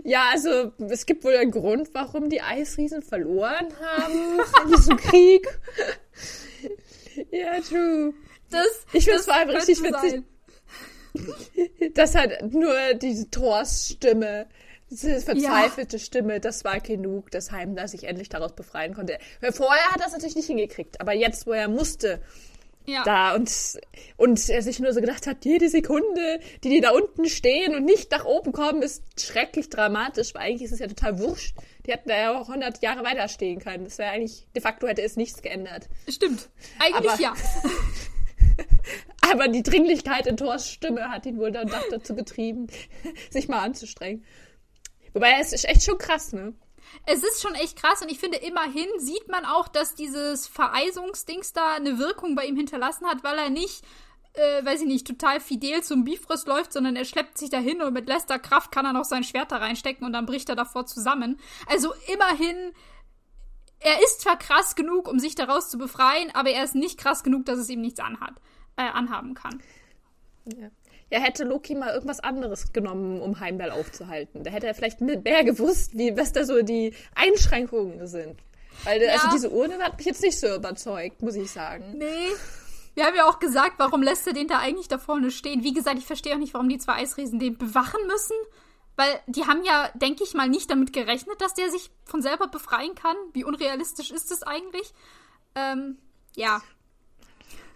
[0.04, 5.46] Ja, also es gibt wohl einen Grund, warum die Eisriesen verloren haben in diesem Krieg.
[7.30, 8.14] ja, true.
[8.50, 10.22] Das, ich finde es vor allem richtig witzig.
[11.94, 14.46] Das hat nur diese Thors Stimme,
[14.90, 16.02] diese verzweifelte ja.
[16.02, 19.18] Stimme, das war genug, dass Heimler sich endlich daraus befreien konnte.
[19.52, 22.20] Vorher hat er es natürlich nicht hingekriegt, aber jetzt, wo er musste,
[22.86, 23.02] ja.
[23.04, 23.50] da und,
[24.16, 27.84] und er sich nur so gedacht hat, jede Sekunde, die die da unten stehen und
[27.84, 31.56] nicht nach oben kommen, ist schrecklich dramatisch, weil eigentlich ist es ja total wurscht.
[31.84, 33.84] Die hätten da ja auch 100 Jahre weiter stehen können.
[33.84, 35.88] Das wäre eigentlich, de facto hätte es nichts geändert.
[36.08, 36.48] Stimmt.
[36.78, 37.34] Eigentlich aber, ja.
[39.32, 42.66] aber die Dringlichkeit in Thors Stimme hat ihn wohl dann dazu getrieben,
[43.30, 44.24] sich mal anzustrengen.
[45.12, 46.54] Wobei, es ist echt schon krass, ne?
[47.04, 51.52] es ist schon echt krass und ich finde, immerhin sieht man auch, dass dieses Vereisungsdings
[51.52, 53.82] da eine Wirkung bei ihm hinterlassen hat, weil er nicht,
[54.34, 57.92] äh, weiß ich nicht, total fidel zum Bifrost läuft, sondern er schleppt sich dahin und
[57.92, 60.86] mit letzter Kraft kann er noch sein Schwert da reinstecken und dann bricht er davor
[60.86, 61.38] zusammen.
[61.66, 62.72] Also immerhin,
[63.80, 67.22] er ist zwar krass genug, um sich daraus zu befreien, aber er ist nicht krass
[67.22, 68.34] genug, dass es ihm nichts anhat,
[68.76, 69.62] äh, anhaben kann.
[70.46, 70.68] Ja.
[71.08, 74.42] Ja, hätte Loki mal irgendwas anderes genommen, um Heimdall aufzuhalten.
[74.42, 78.40] Da hätte er vielleicht mehr gewusst, wie, was da so die Einschränkungen sind.
[78.82, 79.12] Weil, ja.
[79.12, 81.94] also diese Urne hat mich jetzt nicht so überzeugt, muss ich sagen.
[81.96, 82.28] Nee.
[82.94, 85.62] Wir haben ja auch gesagt, warum lässt er den da eigentlich da vorne stehen?
[85.62, 88.36] Wie gesagt, ich verstehe auch nicht, warum die zwei Eisriesen den bewachen müssen.
[88.96, 92.48] Weil die haben ja, denke ich mal, nicht damit gerechnet, dass der sich von selber
[92.48, 93.16] befreien kann.
[93.32, 94.92] Wie unrealistisch ist es eigentlich?
[95.54, 95.98] Ähm,
[96.34, 96.62] ja.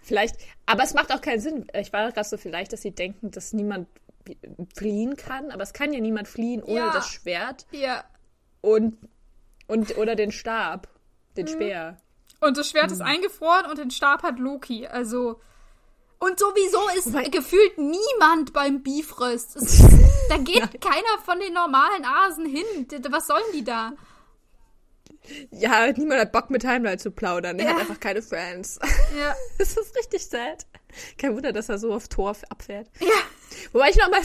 [0.01, 1.67] Vielleicht, aber es macht auch keinen Sinn.
[1.73, 3.87] Ich war gerade so vielleicht, dass sie denken, dass niemand
[4.75, 6.93] fliehen kann, aber es kann ja niemand fliehen ohne ja.
[6.93, 7.65] das Schwert.
[7.71, 8.03] Ja.
[8.61, 8.97] Und,
[9.67, 10.87] und oder den Stab,
[11.37, 11.49] den mhm.
[11.49, 11.97] Speer.
[12.39, 12.93] Und das Schwert mhm.
[12.93, 14.87] ist eingefroren und den Stab hat Loki.
[14.87, 15.39] Also
[16.21, 19.55] und sowieso ist Weil gefühlt niemand beim Bifröst.
[20.29, 22.87] da geht keiner von den normalen Asen hin.
[23.09, 23.93] Was sollen die da?
[25.51, 27.59] Ja, niemand hat Bock mit Heimdall zu plaudern.
[27.59, 27.71] Er ja.
[27.71, 28.79] hat einfach keine Friends.
[29.19, 29.35] Ja.
[29.57, 30.65] das ist richtig sad.
[31.17, 32.87] Kein Wunder, dass er so auf Tor abfährt.
[32.99, 33.07] Ja.
[33.71, 34.21] Wobei ich noch mal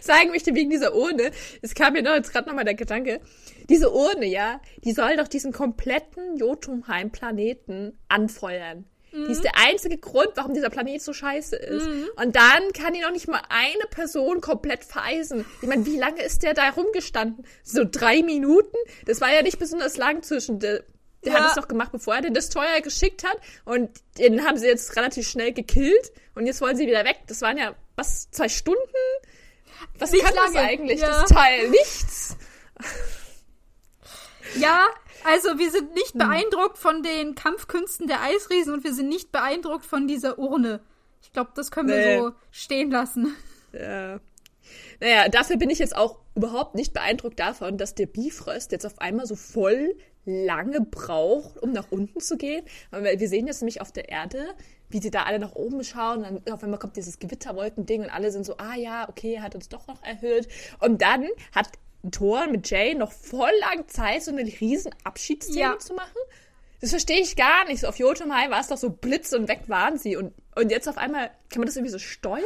[0.00, 1.30] sagen möchte wegen dieser Urne.
[1.62, 3.20] Es kam mir noch jetzt gerade noch mal der Gedanke.
[3.68, 8.84] Diese Urne, ja, die soll doch diesen kompletten Jotunheim-Planeten anfeuern.
[9.12, 9.26] Mhm.
[9.26, 11.86] Die ist der einzige Grund, warum dieser Planet so scheiße ist.
[11.86, 12.08] Mhm.
[12.16, 15.44] Und dann kann ihn noch nicht mal eine Person komplett vereisen.
[15.60, 17.46] Ich meine, wie lange ist der da rumgestanden?
[17.62, 18.76] So drei Minuten?
[19.06, 20.84] Das war ja nicht besonders lang zwischen der
[21.24, 21.40] der ja.
[21.40, 23.38] hat es doch gemacht, bevor er den Destroyer geschickt hat.
[23.64, 26.12] Und den haben sie jetzt relativ schnell gekillt.
[26.34, 27.18] Und jetzt wollen sie wieder weg.
[27.28, 28.80] Das waren ja, was, zwei Stunden?
[29.98, 30.54] Was Nicht kann lange.
[30.54, 31.08] das eigentlich, ja.
[31.08, 31.68] das Teil?
[31.70, 32.36] Nichts.
[34.56, 34.86] Ja,
[35.24, 36.18] also wir sind nicht hm.
[36.18, 40.80] beeindruckt von den Kampfkünsten der Eisriesen und wir sind nicht beeindruckt von dieser Urne.
[41.22, 42.16] Ich glaube, das können nee.
[42.16, 43.34] wir so stehen lassen.
[43.74, 44.20] Ja.
[45.00, 48.98] Naja, dafür bin ich jetzt auch überhaupt nicht beeindruckt davon, dass der Bifrost jetzt auf
[48.98, 52.64] einmal so voll lange braucht, um nach unten zu gehen.
[52.90, 54.54] Weil wir sehen jetzt nämlich auf der Erde,
[54.88, 56.22] wie sie da alle nach oben schauen.
[56.22, 59.54] Dann auf einmal kommt dieses Gewitterwolkending und alle sind so, ah ja, okay, er hat
[59.54, 60.48] uns doch noch erhöht.
[60.80, 61.70] Und dann hat
[62.10, 65.78] Thor mit Jay noch voll lang Zeit, so eine riesen Abschiedsszene ja.
[65.78, 66.18] zu machen.
[66.80, 67.80] Das verstehe ich gar nicht.
[67.80, 70.16] So auf Jotunheim war es doch so Blitz und weg waren sie.
[70.16, 72.42] Und, und jetzt auf einmal, kann man das irgendwie so steuern?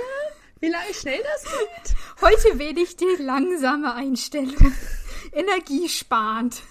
[0.61, 1.97] Wie lange schnell das geht?
[2.21, 4.75] Heute wähle ich die langsame Einstellung.
[5.33, 6.63] Energiesparend.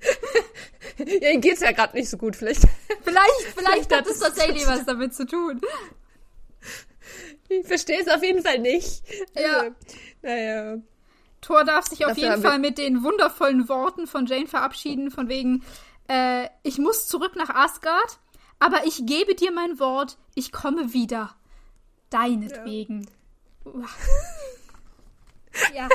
[0.98, 2.60] ja, ihm geht's ja gerade nicht so gut, vielleicht.
[3.02, 5.60] Vielleicht, vielleicht hat es tatsächlich was damit zu tun.
[7.48, 9.02] Ich verstehe es auf jeden Fall nicht.
[9.34, 9.60] Ja.
[9.60, 9.74] Also,
[10.22, 10.76] naja.
[11.46, 15.64] Thor darf sich auf jeden Fall mit den wundervollen Worten von Jane verabschieden, von wegen,
[16.08, 18.18] äh, ich muss zurück nach Asgard,
[18.58, 21.36] aber ich gebe dir mein Wort, ich komme wieder.
[22.10, 23.08] Deinetwegen.
[23.64, 23.72] Ja.
[25.74, 25.88] ja.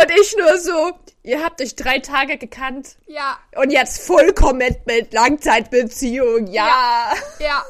[0.00, 2.96] Und ich nur so, ihr habt euch drei Tage gekannt.
[3.06, 3.38] Ja.
[3.56, 6.66] Und jetzt Full Commitment, Langzeitbeziehung, ja.
[6.66, 7.46] Ja.
[7.46, 7.64] ja.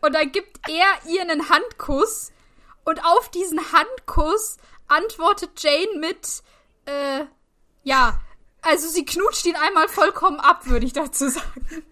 [0.00, 2.30] Und dann gibt er ihr einen Handkuss.
[2.84, 4.58] Und auf diesen Handkuss
[4.88, 6.42] antwortet Jane mit,
[6.86, 7.24] äh,
[7.82, 8.20] ja,
[8.62, 11.84] also sie knutscht ihn einmal vollkommen ab, würde ich dazu sagen.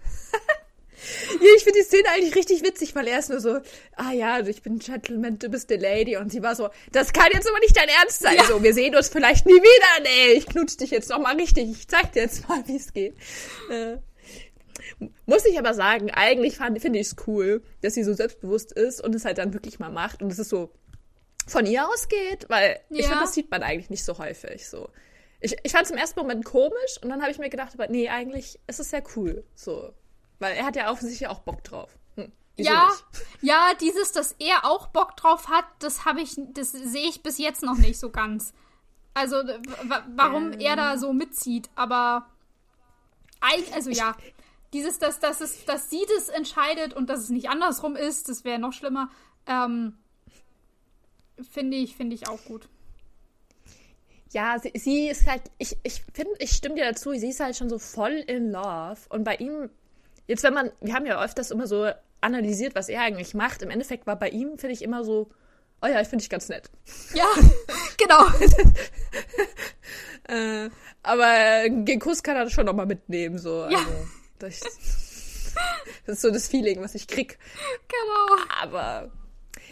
[1.40, 3.58] Ja, ich finde die Szene eigentlich richtig witzig, weil er ist nur so,
[3.96, 6.16] ah ja, ich bin Gentleman, du bist die Lady.
[6.16, 8.36] Und sie war so, das kann jetzt aber nicht dein Ernst sein.
[8.36, 8.44] Ja.
[8.44, 10.02] So, wir sehen uns vielleicht nie wieder.
[10.02, 11.70] Nee, ich knutsch dich jetzt noch mal richtig.
[11.70, 13.16] Ich zeig dir jetzt mal, wie es geht.
[13.70, 13.96] Äh,
[15.26, 19.14] muss ich aber sagen, eigentlich finde ich es cool, dass sie so selbstbewusst ist und
[19.14, 20.72] es halt dann wirklich mal macht und es ist so
[21.46, 22.98] von ihr ausgeht, weil ja.
[22.98, 24.68] ich finde, das sieht man eigentlich nicht so häufig.
[24.68, 24.88] So.
[25.40, 27.88] Ich, ich fand es im ersten Moment komisch und dann habe ich mir gedacht, aber
[27.88, 29.44] nee, eigentlich ist es sehr cool.
[29.54, 29.92] So.
[30.38, 31.98] Weil er hat ja offensichtlich auch Bock drauf.
[32.16, 32.90] Hm, ja,
[33.40, 37.38] ja, dieses, dass er auch Bock drauf hat, das habe ich, das sehe ich bis
[37.38, 38.52] jetzt noch nicht so ganz.
[39.14, 39.36] Also,
[40.16, 40.60] warum ähm.
[40.60, 42.26] er da so mitzieht, aber
[43.74, 44.16] also ja,
[44.72, 48.44] dieses, dass, dass, es, dass sie das entscheidet und dass es nicht andersrum ist, das
[48.44, 49.10] wäre noch schlimmer.
[49.46, 49.98] Ähm,
[51.50, 52.68] finde ich, finde ich auch gut.
[54.30, 57.56] Ja, sie, sie, ist halt, ich, ich finde, ich stimme dir dazu, sie ist halt
[57.56, 59.00] schon so voll in love.
[59.10, 59.68] Und bei ihm
[60.26, 61.90] Jetzt, wenn man, wir haben ja öfters immer so
[62.20, 63.62] analysiert, was er eigentlich macht.
[63.62, 65.30] Im Endeffekt war bei ihm, finde ich, immer so,
[65.82, 66.70] oh ja, ich finde ich ganz nett.
[67.12, 67.26] Ja,
[67.98, 68.26] genau.
[70.28, 70.70] äh,
[71.02, 73.66] aber den Kuss kann er schon nochmal mitnehmen, so.
[73.68, 73.78] Ja.
[73.78, 73.90] Also,
[74.38, 74.60] das,
[76.06, 77.38] das, ist so das Feeling, was ich krieg.
[77.88, 78.42] Genau.
[78.62, 79.10] Aber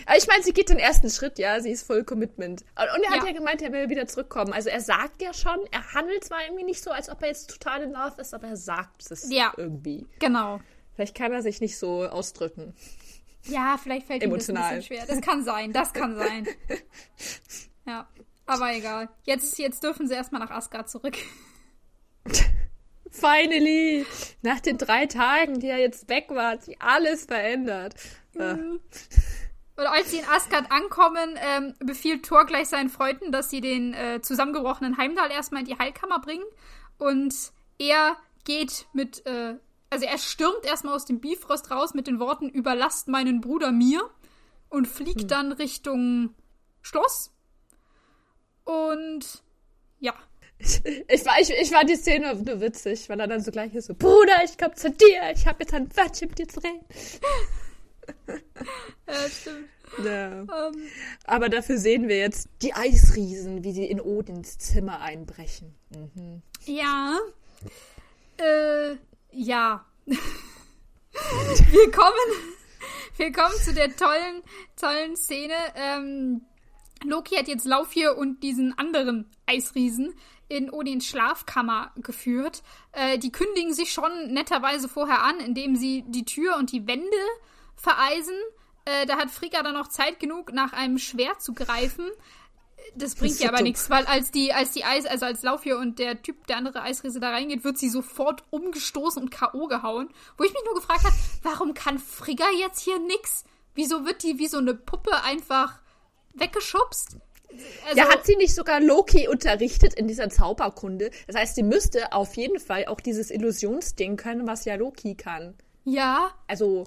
[0.07, 1.61] aber ich meine, sie geht den ersten Schritt, ja.
[1.61, 2.63] Sie ist voll Commitment.
[2.63, 3.27] Und er hat ja.
[3.27, 4.53] ja gemeint, er will wieder zurückkommen.
[4.53, 7.51] Also er sagt ja schon, er handelt zwar irgendwie nicht so, als ob er jetzt
[7.51, 9.53] total in Love ist, aber er sagt es ja.
[9.57, 10.07] irgendwie.
[10.19, 10.61] Genau.
[10.95, 12.75] Vielleicht kann er sich nicht so ausdrücken.
[13.45, 15.07] Ja, vielleicht fällt ihm das ein bisschen schwer.
[15.07, 16.47] Das kann sein, das kann sein.
[17.87, 18.07] Ja,
[18.45, 19.09] aber egal.
[19.25, 21.17] Jetzt, jetzt dürfen sie erstmal nach Asgard zurück.
[23.11, 24.07] Finally!
[24.43, 27.95] Nach den drei Tagen, die er jetzt weg war, hat sich alles verändert.
[28.35, 28.81] Mhm.
[29.81, 33.95] Und als sie in Asgard ankommen, ähm, befiehlt Thor gleich seinen Freunden, dass sie den
[33.95, 36.45] äh, zusammengebrochenen Heimdall erstmal in die Heilkammer bringen.
[36.99, 37.35] Und
[37.79, 39.55] er geht mit, äh,
[39.89, 44.03] also er stürmt erstmal aus dem Bifrost raus mit den Worten, überlasst meinen Bruder mir
[44.69, 45.29] und fliegt hm.
[45.29, 46.35] dann Richtung
[46.83, 47.33] Schloss.
[48.65, 49.43] Und
[49.99, 50.13] ja.
[50.59, 53.75] Ich, ich, war, ich, ich war die Szene nur witzig, weil er dann so gleich
[53.75, 56.61] ist so, Bruder, ich komm zu dir, ich habe jetzt ein Wörtchen mit dir zu
[56.61, 56.85] reden.
[59.07, 59.69] Ja, stimmt.
[60.05, 60.43] Ja.
[60.43, 60.49] Um.
[60.49, 60.89] Ähm.
[61.25, 65.75] Aber dafür sehen wir jetzt die Eisriesen, wie sie in Odins Zimmer einbrechen.
[65.91, 66.43] Mhm.
[66.65, 67.19] Ja.
[68.37, 68.97] Äh,
[69.33, 69.85] ja.
[70.07, 72.15] wir kommen,
[73.17, 74.43] wir kommen zu der tollen,
[74.77, 75.55] tollen Szene.
[75.75, 76.43] Ähm,
[77.05, 80.15] Loki hat jetzt Laufhier und diesen anderen Eisriesen
[80.49, 82.63] in Odins Schlafkammer geführt.
[82.93, 87.07] Äh, die kündigen sich schon netterweise vorher an, indem sie die Tür und die Wände
[87.81, 88.37] vereisen.
[88.85, 92.07] Äh, da hat Frigga dann noch Zeit genug, nach einem Schwert zu greifen.
[92.95, 95.99] Das bringt ja aber nichts, weil als die, als die Eis, also als Laufhier und
[95.99, 99.67] der Typ, der andere Eisriese da reingeht, wird sie sofort umgestoßen und K.O.
[99.67, 100.09] gehauen.
[100.37, 103.45] Wo ich mich nur gefragt habe, warum kann Frigga jetzt hier nix?
[103.75, 105.79] Wieso wird die wie so eine Puppe einfach
[106.35, 107.17] weggeschubst?
[107.87, 111.11] Also, ja, hat sie nicht sogar Loki unterrichtet in dieser Zauberkunde?
[111.27, 115.55] Das heißt, sie müsste auf jeden Fall auch dieses Illusionsding können, was ja Loki kann.
[115.85, 116.31] Ja.
[116.47, 116.87] Also,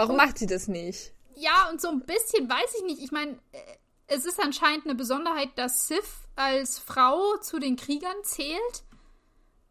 [0.00, 1.12] Warum macht sie das nicht?
[1.34, 3.02] Ja, und so ein bisschen weiß ich nicht.
[3.02, 3.58] Ich meine, äh,
[4.06, 8.84] es ist anscheinend eine Besonderheit, dass Sif als Frau zu den Kriegern zählt.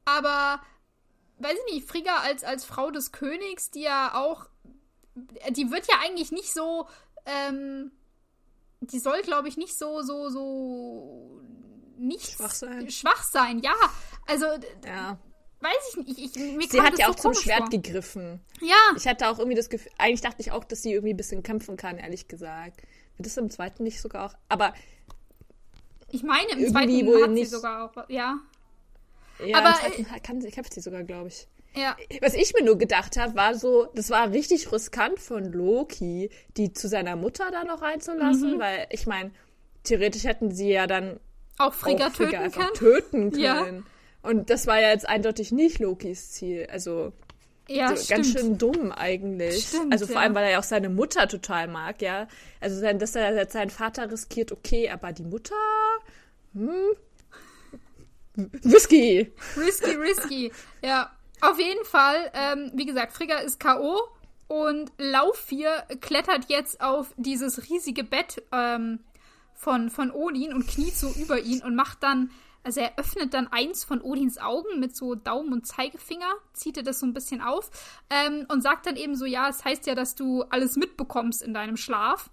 [0.06, 0.62] Aber,
[1.40, 4.46] weiß ich nicht, Frigga als, als Frau des Königs, die ja auch.
[5.50, 6.88] Die wird ja eigentlich nicht so.
[7.26, 7.92] Ähm,
[8.82, 11.42] die soll, glaube ich, nicht so, so, so.
[11.98, 12.92] Nicht schwach sein.
[12.92, 13.74] Schwach sein, ja.
[14.28, 14.46] Also,
[14.86, 15.18] ja
[15.62, 16.36] weiß ich nicht.
[16.36, 17.70] Ich, mir sie hat ja auch zum Schwert vor.
[17.70, 18.42] gegriffen.
[18.62, 18.76] Ja.
[18.96, 21.44] Ich hatte auch irgendwie das Gefühl, eigentlich dachte ich auch, dass sie irgendwie ein bisschen
[21.44, 22.82] kämpfen kann, ehrlich gesagt.
[23.18, 24.74] Wird das im zweiten nicht sogar auch, aber.
[26.12, 28.40] Ich meine, im zweiten wohl hat nicht, sie sogar auch, ja.
[29.46, 31.48] Ja, aber, im zweiten kann, kämpft sie sogar, glaube ich.
[31.76, 31.96] Ja.
[32.22, 36.74] Was ich mir nur gedacht habe, war so, das war richtig riskant von Loki, die
[36.74, 38.60] zu seiner Mutter da noch reinzulassen, mhm.
[38.60, 39.32] weil ich meine,
[39.84, 41.20] theoretisch hätten sie ja dann
[41.58, 42.74] auch Frigga, auch Frigga töten, können.
[42.74, 43.44] töten können.
[43.44, 43.66] Ja.
[44.22, 46.68] Und das war ja jetzt eindeutig nicht Lokis Ziel.
[46.72, 47.14] Also
[47.68, 49.68] ja, so, ganz schön dumm eigentlich.
[49.68, 50.22] Stimmt, also vor ja.
[50.22, 52.28] allem, weil er ja auch seine Mutter total mag, ja.
[52.60, 55.56] Also dass er jetzt seinen Vater riskiert, okay, aber die Mutter,
[56.54, 56.96] hm,
[58.36, 59.32] Whisky.
[59.58, 60.52] Risky, risky.
[60.84, 61.12] Ja,
[61.42, 62.32] auf jeden Fall.
[62.34, 64.00] Ähm, wie gesagt, Frigga ist K.O.
[64.48, 69.00] und Laufvier klettert jetzt auf dieses riesige Bett ähm,
[69.56, 72.32] von, von Odin und kniet so über ihn und macht dann
[72.64, 76.84] also er öffnet dann eins von Odins Augen mit so Daumen und Zeigefinger, zieht er
[76.84, 77.70] das so ein bisschen auf
[78.10, 81.54] ähm, und sagt dann eben so, ja, es heißt ja, dass du alles mitbekommst in
[81.54, 82.30] deinem Schlaf.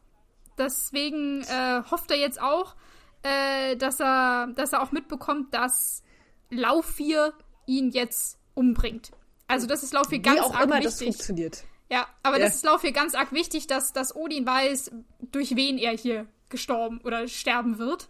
[0.58, 2.74] Deswegen äh, hofft er jetzt auch,
[3.22, 6.02] äh, dass er, dass er auch mitbekommt, dass
[6.50, 7.34] Laufir
[7.66, 9.10] ihn jetzt umbringt.
[9.48, 10.90] Also das ist Laufir ganz Wie auch arg immer wichtig.
[10.92, 11.64] das funktioniert.
[11.90, 12.46] Ja, aber Ja.
[12.46, 17.00] das ist Laufir ganz arg wichtig, dass, dass Odin weiß, durch wen er hier gestorben
[17.04, 18.08] oder sterben wird.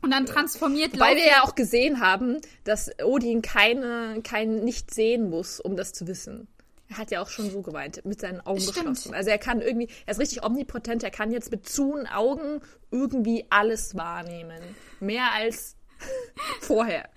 [0.00, 5.28] Und dann transformiert Weil wir ja auch gesehen haben, dass Odin keine, kein nicht sehen
[5.28, 6.46] muss, um das zu wissen.
[6.88, 8.76] Er hat ja auch schon so geweint, mit seinen Augen Stimmt.
[8.76, 9.14] geschlossen.
[9.14, 13.44] Also er kann irgendwie, er ist richtig omnipotent, er kann jetzt mit zuen Augen irgendwie
[13.50, 14.60] alles wahrnehmen.
[15.00, 15.76] Mehr als
[16.60, 17.08] vorher.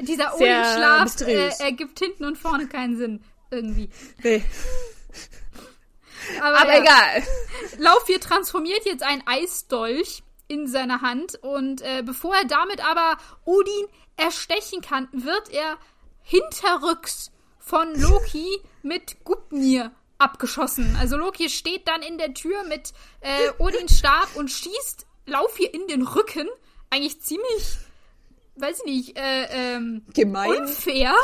[0.00, 3.22] Dieser Odin-Schlaf äh, ergibt hinten und vorne keinen Sinn.
[3.50, 3.90] Irgendwie.
[4.22, 4.42] Nee.
[6.40, 6.82] Aber, Aber ja.
[6.82, 7.22] egal.
[7.78, 13.86] Laufir transformiert jetzt einen Eisdolch in seine Hand und äh, bevor er damit aber Odin
[14.16, 15.78] erstechen kann, wird er
[16.22, 20.96] hinterrücks von Loki mit Gupnir abgeschossen.
[21.00, 25.86] Also Loki steht dann in der Tür mit äh, Odins Stab und schießt Laufir in
[25.86, 26.48] den Rücken.
[26.90, 27.78] Eigentlich ziemlich,
[28.56, 29.44] weiß ich nicht, äh,
[29.76, 30.50] ähm, Gemein.
[30.50, 31.14] unfair.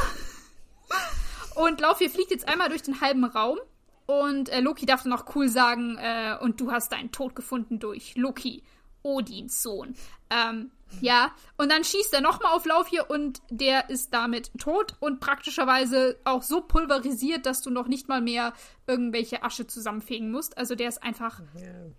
[1.56, 3.58] Und Laufir fliegt jetzt einmal durch den halben Raum.
[4.06, 7.80] Und äh, Loki darf dann auch cool sagen, äh, und du hast deinen Tod gefunden
[7.80, 8.62] durch Loki,
[9.06, 9.94] Odins Sohn.
[10.30, 15.20] Ähm, ja, und dann schießt er nochmal auf Laufir und der ist damit tot und
[15.20, 18.52] praktischerweise auch so pulverisiert, dass du noch nicht mal mehr
[18.86, 20.58] irgendwelche Asche zusammenfegen musst.
[20.58, 21.40] Also der ist einfach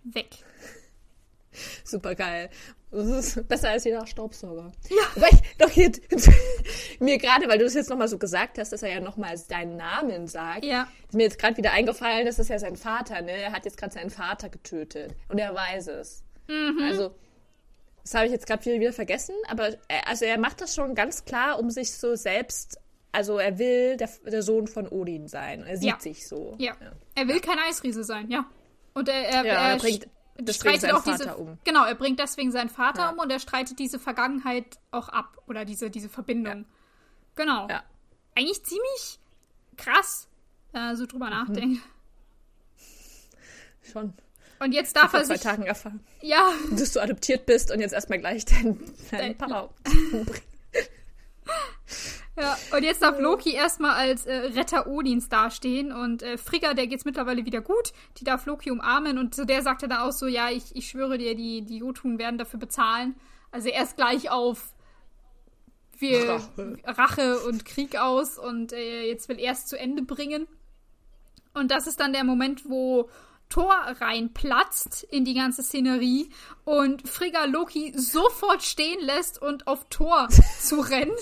[0.04, 0.28] weg.
[1.84, 2.50] Super geil.
[2.90, 3.06] Das
[3.36, 4.72] ist besser als jeder Staubsauger.
[4.88, 5.22] Ja.
[5.22, 5.92] Weil ich doch hier
[7.00, 9.76] mir gerade, weil du das jetzt nochmal so gesagt hast, dass er ja nochmal deinen
[9.76, 10.88] Namen sagt, Ja.
[11.06, 13.32] ist mir jetzt gerade wieder eingefallen, das ist ja sein Vater, ne?
[13.32, 15.14] Er hat jetzt gerade seinen Vater getötet.
[15.28, 16.22] Und er weiß es.
[16.48, 16.80] Mhm.
[16.82, 17.14] Also,
[18.02, 20.94] das habe ich jetzt gerade wieder, wieder vergessen, aber er, also er macht das schon
[20.94, 22.80] ganz klar, um sich so selbst,
[23.12, 25.62] also er will der, der Sohn von Odin sein.
[25.64, 26.00] Er sieht Ja.
[26.00, 26.54] sich so.
[26.58, 26.74] Ja.
[27.14, 28.46] Er will kein Eisriese sein, ja.
[28.94, 31.24] Und er, er, Ja, er, er bringt deswegen streitet seinen auch diese.
[31.24, 31.58] Vater um.
[31.64, 33.10] Genau, er bringt deswegen seinen Vater Ja.
[33.10, 35.36] um und er streitet diese Vergangenheit auch ab.
[35.46, 36.64] Oder diese, diese Verbindung.
[37.36, 37.68] Genau.
[37.68, 37.82] Ja.
[38.34, 39.18] Eigentlich ziemlich
[39.76, 40.28] krass,
[40.72, 41.08] äh, so Mhm.
[41.08, 41.82] drüber nachdenken.
[43.82, 44.12] Schon.
[44.60, 45.42] Und jetzt darf Vor er zwei sich.
[45.44, 46.00] Tagen erfahren.
[46.20, 48.78] Ja, dass du adoptiert bist und jetzt erstmal gleich deinen
[49.10, 49.70] dein Dein- Papa
[52.36, 52.56] ja.
[52.74, 55.92] Und jetzt darf Loki erstmal als äh, Retter Odins dastehen.
[55.92, 57.92] Und äh, Frigga, der geht's mittlerweile wieder gut.
[58.18, 59.18] Die darf Loki umarmen.
[59.18, 61.78] Und zu der sagt er dann auch so: Ja, ich, ich schwöre dir, die, die
[61.78, 63.14] Jotun werden dafür bezahlen.
[63.50, 64.72] Also erst gleich auf
[65.98, 66.76] wir Rache.
[66.84, 70.46] Rache und Krieg aus und äh, jetzt will er es zu Ende bringen.
[71.54, 73.08] Und das ist dann der Moment, wo
[73.48, 76.30] Thor reinplatzt in die ganze Szenerie
[76.64, 80.28] und Frigga Loki sofort stehen lässt und auf Thor
[80.60, 81.14] zu rennen.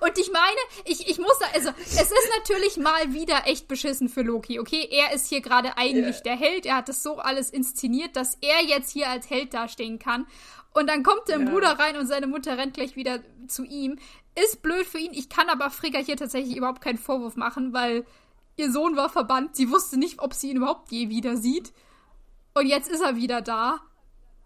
[0.00, 4.08] Und ich meine, ich, ich muss da, also, es ist natürlich mal wieder echt beschissen
[4.08, 4.86] für Loki, okay?
[4.88, 6.22] Er ist hier gerade eigentlich Ja.
[6.22, 9.98] der Held, er hat das so alles inszeniert, dass er jetzt hier als Held dastehen
[9.98, 10.26] kann.
[10.74, 11.50] Und dann kommt der Ja.
[11.50, 13.18] Bruder rein und seine Mutter rennt gleich wieder
[13.48, 13.98] zu ihm.
[14.40, 15.12] Ist blöd für ihn.
[15.12, 18.06] Ich kann aber Frigga hier tatsächlich überhaupt keinen Vorwurf machen, weil
[18.60, 19.56] ihr Sohn war verbannt.
[19.56, 21.72] Sie wusste nicht, ob sie ihn überhaupt je wieder sieht.
[22.54, 23.80] Und jetzt ist er wieder da.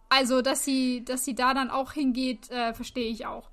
[0.09, 3.51] Also, dass sie, dass sie da dann auch hingeht, äh, verstehe ich auch.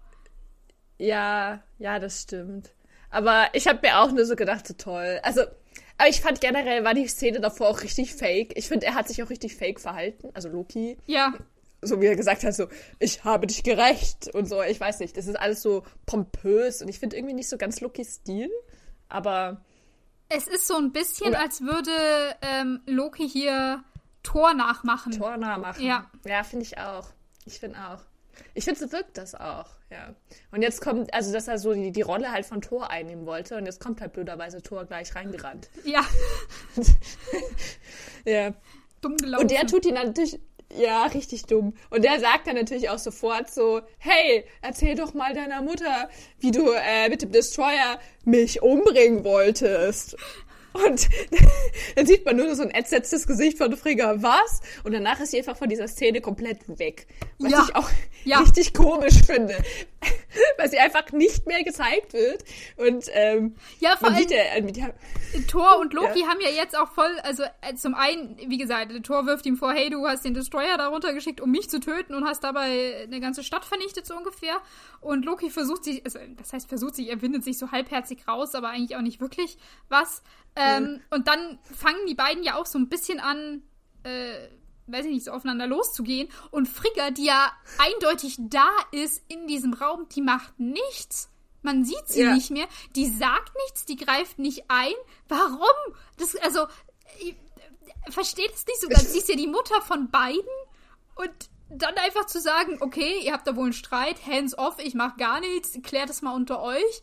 [0.97, 2.71] Ja, ja, das stimmt.
[3.09, 5.19] Aber ich habe mir auch nur so gedacht, so toll.
[5.23, 5.41] Also,
[5.97, 8.53] aber ich fand generell war die Szene davor auch richtig fake.
[8.55, 10.29] Ich finde, er hat sich auch richtig fake verhalten.
[10.33, 10.97] Also Loki.
[11.07, 11.33] Ja,
[11.81, 12.67] So wie er gesagt hat, so,
[12.99, 14.61] ich habe dich gerecht und so.
[14.61, 17.81] Ich weiß nicht, das ist alles so pompös und ich finde irgendwie nicht so ganz
[17.81, 18.49] Lokis Stil.
[19.09, 19.61] Aber
[20.35, 21.91] es ist so ein bisschen, Oder- als würde
[22.41, 23.83] ähm, Loki hier
[24.23, 25.11] Thor nachmachen.
[25.13, 25.83] Tor machen.
[25.83, 26.09] Ja.
[26.25, 27.07] Ja, finde ich auch.
[27.45, 27.99] Ich finde auch.
[28.53, 30.15] Ich finde, so wirkt das auch, ja.
[30.51, 33.55] Und jetzt kommt, also dass er so die, die Rolle halt von Thor einnehmen wollte
[33.57, 35.69] und jetzt kommt halt blöderweise Thor gleich reingerannt.
[35.83, 36.01] Ja,
[38.25, 38.53] Ja.
[39.01, 39.43] dumm gelaufen.
[39.43, 40.39] Und der tut ihn natürlich,
[40.77, 41.73] ja, richtig dumm.
[41.89, 46.09] Und der sagt dann natürlich auch sofort so, hey, erzähl doch mal deiner Mutter,
[46.39, 50.15] wie du äh, mit dem Destroyer mich umbringen wolltest.
[50.73, 51.09] Und
[51.95, 54.61] dann sieht man nur so ein entsetztes Gesicht von Frigga, was?
[54.85, 57.07] Und danach ist sie einfach von dieser Szene komplett weg.
[57.39, 57.65] Was Ja.
[57.67, 57.89] ich auch
[58.23, 58.39] Ja.
[58.39, 59.55] richtig komisch finde.
[60.57, 62.43] Weil sie einfach nicht mehr gezeigt wird.
[62.77, 64.87] Und ähm, Ja, vor allem ja,
[65.33, 68.91] äh, Thor und Loki haben ja jetzt auch voll, also äh, zum einen, wie gesagt,
[69.03, 72.15] Thor wirft ihm vor, hey, du hast den Destroyer darunter geschickt, um mich zu töten
[72.15, 74.57] und hast dabei eine ganze Stadt vernichtet, so ungefähr.
[74.99, 78.55] Und Loki versucht sich, also das heißt versucht sich, er windet sich so halbherzig raus,
[78.55, 79.57] aber eigentlich auch nicht wirklich
[79.89, 80.23] was.
[80.55, 83.63] Ähm, Und dann fangen die beiden ja auch so ein bisschen an,
[84.03, 84.47] äh,
[84.87, 86.29] weiß ich nicht, so aufeinander loszugehen.
[86.51, 91.29] Und Frigga, die ja eindeutig da ist in diesem Raum, die macht nichts.
[91.61, 92.33] Man sieht sie ja.
[92.33, 92.67] nicht mehr.
[92.95, 94.93] Die sagt nichts, die greift nicht ein.
[95.27, 95.95] Warum?
[96.17, 96.67] Das, also,
[97.19, 97.35] ich,
[98.09, 99.11] versteht es nicht so ganz.
[99.11, 100.41] Sie ist ja die Mutter von beiden.
[101.15, 101.31] Und
[101.69, 105.17] dann einfach zu sagen, okay, ihr habt da wohl einen Streit, hands off, ich mach
[105.17, 107.01] gar nichts, klärt es mal unter euch.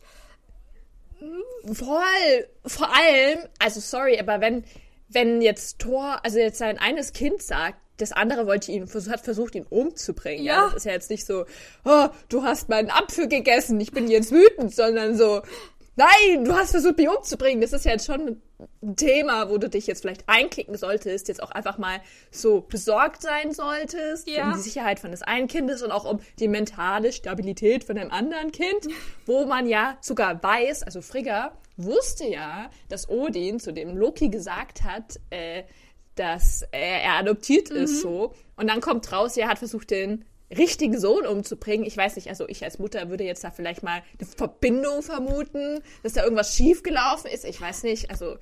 [1.73, 4.63] Voll, vor allem, also sorry, aber wenn,
[5.09, 9.55] wenn jetzt Thor, also jetzt sein eines Kind sagt, das andere wollte ihn, hat versucht,
[9.55, 10.45] ihn umzubringen.
[10.45, 10.53] Ja.
[10.53, 10.65] ja.
[10.65, 11.45] Das ist ja jetzt nicht so,
[11.83, 15.41] oh, du hast meinen Apfel gegessen, ich bin jetzt wütend, sondern so,
[15.95, 17.59] nein, du hast versucht, mich umzubringen.
[17.61, 18.41] Das ist ja jetzt schon
[18.81, 21.99] ein Thema, wo du dich jetzt vielleicht einklicken solltest, jetzt auch einfach mal
[22.31, 24.47] so besorgt sein solltest ja.
[24.47, 28.11] um die Sicherheit von des einen Kindes und auch um die mentale Stabilität von dem
[28.11, 28.87] anderen Kind,
[29.25, 31.51] wo man ja sogar weiß, also Frigga
[31.83, 35.63] wusste ja, dass Odin zu dem Loki gesagt hat, äh,
[36.15, 37.77] dass er, er adoptiert mhm.
[37.77, 38.33] ist so.
[38.55, 40.25] Und dann kommt raus, er hat versucht, den
[40.55, 41.85] richtigen Sohn umzubringen.
[41.85, 45.79] Ich weiß nicht, also ich als Mutter würde jetzt da vielleicht mal eine Verbindung vermuten,
[46.03, 47.45] dass da irgendwas schiefgelaufen ist.
[47.45, 48.37] Ich weiß nicht, also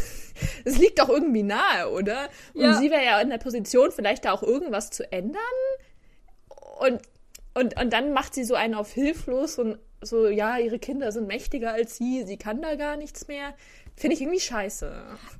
[0.64, 2.28] es liegt doch irgendwie nahe, oder?
[2.54, 2.74] Und ja.
[2.74, 5.40] sie wäre ja in der Position, vielleicht da auch irgendwas zu ändern.
[6.80, 7.00] Und,
[7.54, 11.26] und, und dann macht sie so einen auf hilflos und so, ja, ihre Kinder sind
[11.26, 13.54] mächtiger als sie, sie kann da gar nichts mehr.
[13.96, 14.92] Finde ich irgendwie scheiße.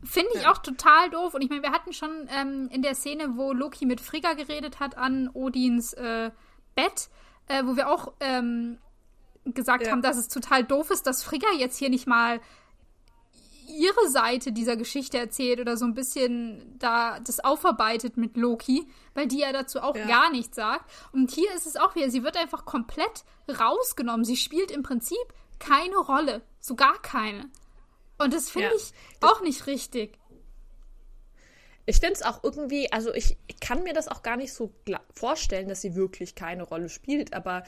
[0.05, 0.53] Finde ich ja.
[0.53, 1.35] auch total doof.
[1.35, 4.79] Und ich meine, wir hatten schon ähm, in der Szene, wo Loki mit Frigga geredet
[4.79, 6.31] hat an Odins äh,
[6.77, 7.09] Bett,
[7.49, 8.79] äh, wo wir auch ähm,
[9.45, 9.93] gesagt ja.
[9.93, 12.41] haben, dass es total doof ist, dass Frigga jetzt hier nicht mal
[13.69, 19.27] ihre Seite dieser Geschichte erzählt oder so ein bisschen da das aufarbeitet mit Loki, weil
[19.27, 20.07] die ja dazu auch ja.
[20.07, 20.91] gar nichts sagt.
[21.13, 24.25] Und hier ist es auch wieder, sie wird einfach komplett rausgenommen.
[24.25, 25.19] Sie spielt im Prinzip
[25.59, 27.51] keine Rolle, so gar keine.
[28.19, 28.75] Und das finde ja.
[28.77, 30.19] ich auch nicht richtig.
[31.87, 34.73] Ich finde es auch irgendwie, also ich, ich, kann mir das auch gar nicht so
[35.13, 37.65] vorstellen, dass sie wirklich keine Rolle spielt, aber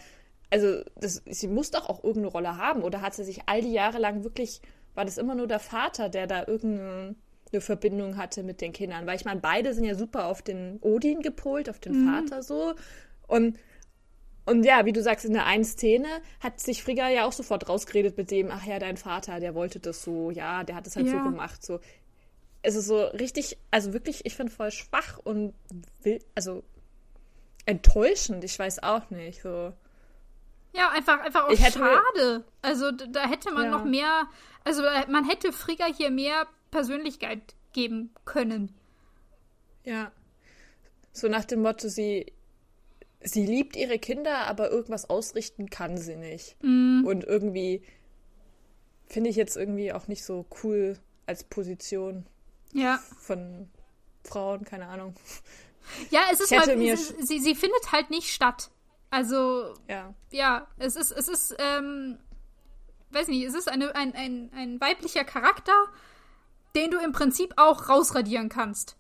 [0.51, 3.73] also das, sie muss doch auch irgendeine Rolle haben oder hat sie sich all die
[3.73, 4.63] Jahre lang wirklich,
[4.97, 7.15] war das immer nur der Vater, der da irgendeine
[7.59, 9.07] Verbindung hatte mit den Kindern?
[9.07, 12.11] Weil ich meine, beide sind ja super auf den Odin gepolt, auf den mhm.
[12.11, 12.75] Vater so
[13.27, 13.59] und
[14.49, 16.07] und ja, wie du sagst, in der einen Szene
[16.39, 19.81] hat sich Frigga ja auch sofort rausgeredet mit dem, ach ja, dein Vater, der wollte
[19.81, 21.13] das so, ja, der hat es halt ja.
[21.13, 21.81] so gemacht, so.
[22.63, 25.53] Es ist so richtig, also wirklich, ich finde voll schwach und
[26.03, 26.63] will, also
[27.67, 29.73] enttäuschend, ich weiß auch nicht, so.
[30.77, 32.45] Ja, einfach, einfach auch hätte, schade.
[32.63, 33.71] Also da hätte man ja.
[33.71, 34.29] noch mehr,
[34.65, 38.75] also man hätte Frigga hier mehr Persönlichkeit geben können.
[39.85, 40.13] Ja.
[41.13, 42.33] So nach dem Motto, sie,
[43.23, 46.57] sie liebt ihre Kinder, aber irgendwas ausrichten kann sie nicht.
[46.63, 47.05] Mm.
[47.07, 47.83] Und irgendwie
[49.07, 52.27] finde ich jetzt irgendwie auch nicht so cool als Position
[52.73, 52.99] ja.
[53.19, 53.71] von
[54.25, 55.15] Frauen, keine Ahnung.
[56.11, 56.77] Ja, es ist halt,
[57.21, 58.71] sie, sie findet halt nicht statt.
[59.11, 62.19] Also, ja, ja es ist, es ist, ähm,
[63.11, 65.75] weiß nicht, es ist eine, ein, ein, ein weiblicher Charakter,
[66.75, 68.97] den du im Prinzip auch rausradieren kannst.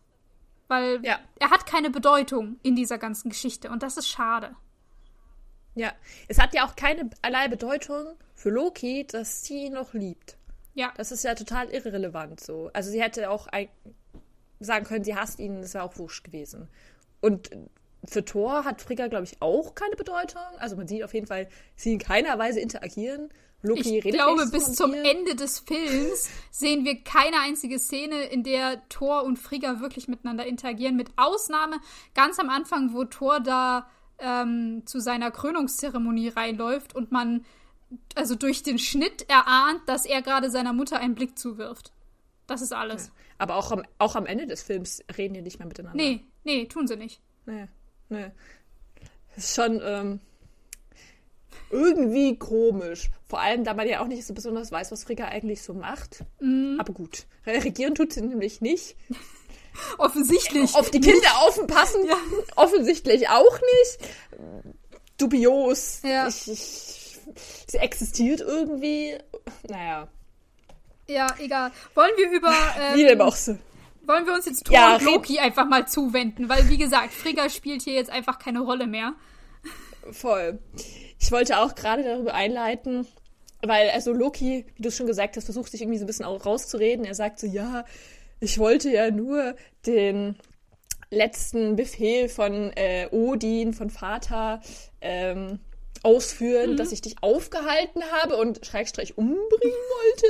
[0.68, 1.18] Weil ja.
[1.38, 4.56] er hat keine Bedeutung in dieser ganzen Geschichte und das ist schade.
[5.74, 5.92] Ja,
[6.26, 10.38] es hat ja auch keine allein Bedeutung für Loki, dass sie ihn noch liebt.
[10.74, 10.92] Ja.
[10.96, 12.70] Das ist ja total irrelevant so.
[12.72, 13.46] Also sie hätte auch
[14.58, 16.68] sagen können, sie hasst ihn, das wäre auch wurscht gewesen.
[17.20, 17.50] Und
[18.04, 20.42] für Thor hat Frigga, glaube ich, auch keine Bedeutung.
[20.58, 23.30] Also man sieht auf jeden Fall sie in keiner Weise interagieren.
[23.62, 28.86] Loki ich glaube, bis zum Ende des Films sehen wir keine einzige Szene, in der
[28.88, 30.96] Thor und Frigga wirklich miteinander interagieren.
[30.96, 31.78] Mit Ausnahme
[32.14, 33.88] ganz am Anfang, wo Thor da
[34.18, 37.44] ähm, zu seiner Krönungszeremonie reinläuft und man
[38.14, 41.92] also durch den Schnitt erahnt, dass er gerade seiner Mutter einen Blick zuwirft.
[42.46, 43.06] Das ist alles.
[43.06, 43.12] Ja.
[43.38, 45.96] Aber auch am, auch am Ende des Films reden die nicht mehr miteinander.
[45.96, 47.20] Nee, nee, tun sie nicht.
[47.44, 47.68] Nee,
[48.08, 48.30] nee.
[49.34, 50.20] Das ist schon, ähm,
[51.70, 53.10] irgendwie komisch.
[53.28, 56.24] Vor allem, da man ja auch nicht so besonders weiß, was Frigga eigentlich so macht.
[56.40, 56.78] Mm.
[56.78, 58.96] Aber gut, regieren tut sie nämlich nicht.
[59.98, 60.74] Offensichtlich.
[60.74, 62.16] Auf die Kinder aufpassen, ja.
[62.56, 64.10] offensichtlich auch nicht.
[65.18, 66.00] Dubios.
[66.02, 66.28] Ja.
[66.28, 67.18] Ich, ich,
[67.66, 69.18] sie existiert irgendwie.
[69.68, 70.08] Naja.
[71.08, 71.72] Ja, egal.
[71.94, 72.52] Wollen wir über.
[72.80, 73.58] Ähm, Wie dem auch so.
[74.06, 76.48] Wollen wir uns jetzt Thor ja, und Loki einfach mal zuwenden?
[76.48, 79.14] Weil, wie gesagt, Frigga spielt hier jetzt einfach keine Rolle mehr.
[80.12, 80.60] Voll.
[81.18, 83.06] Ich wollte auch gerade darüber einleiten,
[83.62, 86.46] weil also Loki, wie du schon gesagt hast, versucht sich irgendwie so ein bisschen auch
[86.46, 87.04] rauszureden.
[87.04, 87.84] Er sagt so, ja,
[88.38, 90.36] ich wollte ja nur den
[91.10, 94.60] letzten Befehl von äh, Odin, von Vater,
[95.00, 95.60] ähm,
[96.06, 96.76] ausführen, mhm.
[96.76, 100.26] dass ich dich aufgehalten habe und Schrägstrich umbringen wollte,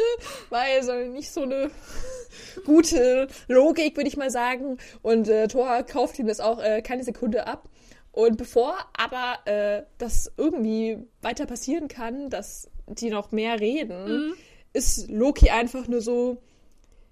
[0.48, 1.70] weil so nicht so eine
[2.64, 4.78] gute Logik, würde ich mal sagen.
[5.02, 7.68] Und äh, Thor kauft ihm das auch äh, keine Sekunde ab.
[8.10, 14.34] Und bevor aber äh, das irgendwie weiter passieren kann, dass die noch mehr reden, mhm.
[14.72, 16.38] ist Loki einfach nur so,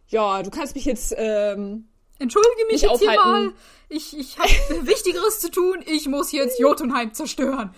[0.09, 1.89] ja, du kannst mich jetzt ähm,
[2.19, 3.13] Entschuldige mich jetzt aufhalten.
[3.13, 3.53] hier mal.
[3.91, 4.49] Ich, ich habe
[4.87, 5.85] Wichtigeres zu tun.
[5.87, 7.75] Ich muss jetzt Jotunheim zerstören.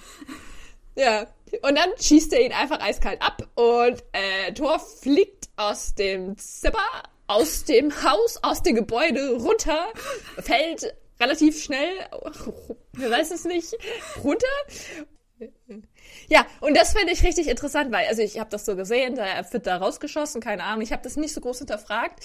[0.97, 1.27] Ja.
[1.63, 6.79] Und dann schießt er ihn einfach eiskalt ab und äh, Thor fliegt aus dem Zimmer,
[7.29, 9.87] aus dem Haus, aus dem Gebäude runter,
[10.39, 11.93] fällt relativ schnell,
[12.93, 13.75] wer weiß es nicht,
[14.25, 14.47] runter
[16.29, 19.25] ja, und das finde ich richtig interessant, weil, also ich habe das so gesehen, da
[19.53, 22.25] wird da rausgeschossen, keine Ahnung, ich habe das nicht so groß hinterfragt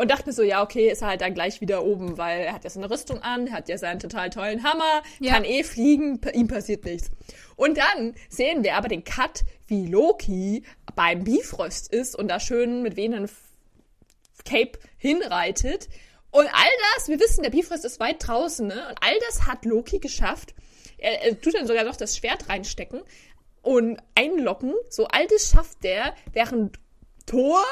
[0.00, 2.54] und dachte mir so, ja, okay, ist er halt dann gleich wieder oben, weil er
[2.54, 5.34] hat ja so eine Rüstung an, hat ja seinen total tollen Hammer, ja.
[5.34, 7.10] kann eh fliegen, ihm passiert nichts.
[7.54, 10.64] Und dann sehen wir aber den Cut, wie Loki
[10.96, 13.28] beim Bifrost ist und da schön mit wehenden
[14.46, 15.90] Cape hinreitet.
[16.30, 18.88] Und all das, wir wissen, der Bifrost ist weit draußen, ne?
[18.88, 20.54] Und all das hat Loki geschafft.
[20.96, 23.02] Er, er tut dann sogar noch das Schwert reinstecken
[23.60, 24.72] und einlocken.
[24.88, 26.78] So altes schafft der, während
[27.26, 27.62] Thor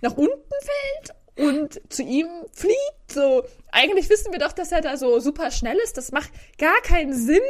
[0.00, 2.74] nach unten fällt und zu ihm fliegt.
[3.10, 5.96] So, eigentlich wissen wir doch, dass er da so super schnell ist.
[5.96, 7.42] Das macht gar keinen Sinn,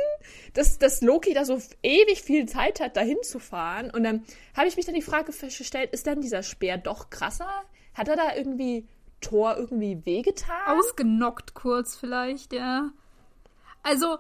[0.55, 3.91] dass, dass Loki da so ewig viel Zeit hat, dahin zu fahren.
[3.91, 4.25] Und dann
[4.57, 7.51] habe ich mich dann die Frage gestellt, ist dann dieser Speer doch krasser?
[7.95, 8.87] Hat er da irgendwie
[9.21, 10.79] Thor irgendwie wehgetan?
[10.79, 12.91] Ausgenockt kurz vielleicht, ja.
[13.83, 14.19] Also,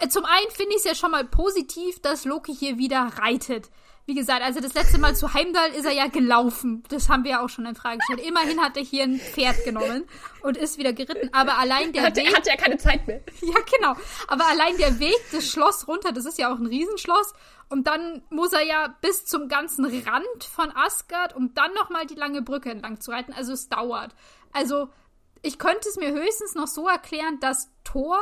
[0.00, 3.70] äh, zum einen finde ich es ja schon mal positiv, dass Loki hier wieder reitet.
[4.06, 6.82] Wie gesagt, also das letzte Mal zu Heimdall ist er ja gelaufen.
[6.90, 8.20] Das haben wir ja auch schon in Frage gestellt.
[8.20, 10.04] Immerhin hat er hier ein Pferd genommen
[10.42, 11.30] und ist wieder geritten.
[11.32, 12.30] Aber allein der hat, Weg.
[12.30, 13.20] Er hat ja keine Zeit mehr.
[13.40, 13.94] Ja, genau.
[14.28, 17.32] Aber allein der Weg des Schloss runter, das ist ja auch ein Riesenschloss.
[17.70, 22.14] Und dann muss er ja bis zum ganzen Rand von Asgard, um dann nochmal die
[22.14, 23.32] lange Brücke entlang zu reiten.
[23.32, 24.14] Also es dauert.
[24.52, 24.90] Also
[25.40, 28.20] ich könnte es mir höchstens noch so erklären, dass Thor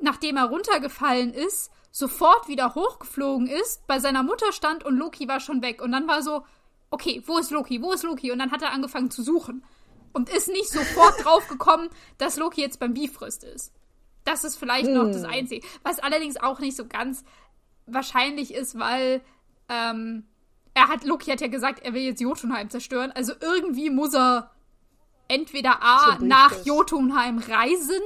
[0.00, 5.40] nachdem er runtergefallen ist, sofort wieder hochgeflogen ist, bei seiner Mutter stand und Loki war
[5.40, 5.82] schon weg.
[5.82, 6.44] Und dann war so,
[6.90, 7.82] okay, wo ist Loki?
[7.82, 8.30] Wo ist Loki?
[8.30, 9.64] Und dann hat er angefangen zu suchen.
[10.12, 13.72] Und ist nicht sofort draufgekommen, dass Loki jetzt beim Bifrost ist.
[14.24, 14.94] Das ist vielleicht hm.
[14.94, 15.30] noch das hm.
[15.30, 15.66] Einzige.
[15.82, 17.24] Was allerdings auch nicht so ganz
[17.86, 19.22] wahrscheinlich ist, weil
[19.68, 20.26] ähm,
[20.74, 23.12] er hat, Loki hat ja gesagt, er will jetzt Jotunheim zerstören.
[23.12, 24.50] Also irgendwie muss er
[25.28, 28.00] entweder A nach Jotunheim reisen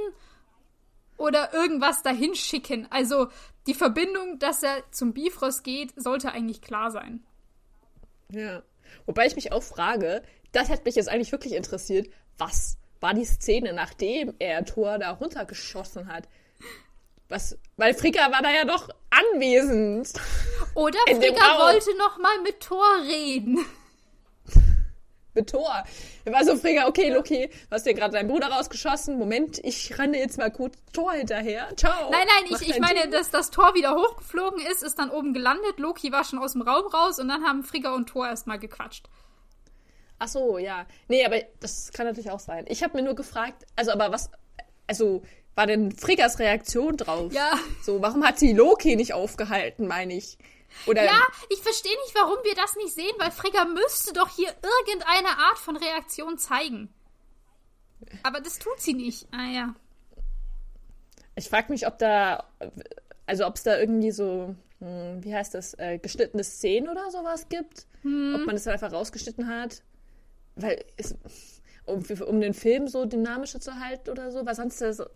[1.23, 2.85] oder irgendwas dahin schicken.
[2.89, 3.29] Also
[3.65, 7.23] die Verbindung, dass er zum Bifrost geht, sollte eigentlich klar sein.
[8.29, 8.61] Ja.
[9.05, 10.21] Wobei ich mich auch frage,
[10.51, 15.11] das hätte mich jetzt eigentlich wirklich interessiert, was war die Szene, nachdem er Thor da
[15.11, 16.27] runtergeschossen hat?
[17.29, 20.11] Was, weil Fricka war da ja doch anwesend.
[20.75, 23.65] Oder Fricka wollte noch mal mit Thor reden
[25.33, 25.83] mit Tor.
[26.25, 29.17] Er war so Frigga, okay, Loki, du hast dir gerade deinen Bruder rausgeschossen.
[29.17, 31.67] Moment, ich renne jetzt mal kurz Tor hinterher.
[31.75, 32.11] Ciao.
[32.11, 35.79] Nein, nein, ich, ich meine, dass das Tor wieder hochgeflogen ist, ist dann oben gelandet.
[35.79, 39.07] Loki war schon aus dem Raum raus und dann haben Frigga und Tor erstmal gequatscht.
[40.19, 40.85] Ach so, ja.
[41.07, 42.65] Nee, aber das kann natürlich auch sein.
[42.69, 44.29] Ich habe mir nur gefragt, also aber was,
[44.87, 45.21] also
[45.55, 47.31] war denn Friggas Reaktion drauf?
[47.33, 47.59] Ja.
[47.83, 50.37] So, warum hat sie Loki nicht aufgehalten, meine ich?
[50.85, 51.19] Oder ja,
[51.49, 54.49] ich verstehe nicht, warum wir das nicht sehen, weil Frigga müsste doch hier
[54.85, 56.93] irgendeine Art von Reaktion zeigen.
[58.23, 59.27] Aber das tut sie nicht.
[59.31, 59.75] Ah ja.
[61.35, 62.47] Ich frage mich, ob da,
[63.25, 67.47] also ob es da irgendwie so, hm, wie heißt das, äh, geschnittene Szenen oder sowas
[67.49, 67.87] gibt.
[68.01, 68.35] Hm.
[68.35, 69.81] Ob man das dann einfach rausgeschnitten hat.
[70.55, 71.15] Weil, es,
[71.85, 75.09] um, um den Film so dynamischer zu halten oder so, weil sonst ist das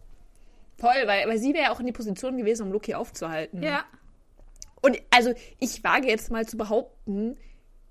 [0.77, 3.61] voll, weil, weil sie wäre ja auch in die Position gewesen, um Loki aufzuhalten.
[3.61, 3.85] Ja.
[4.87, 7.37] Und also ich wage jetzt mal zu behaupten,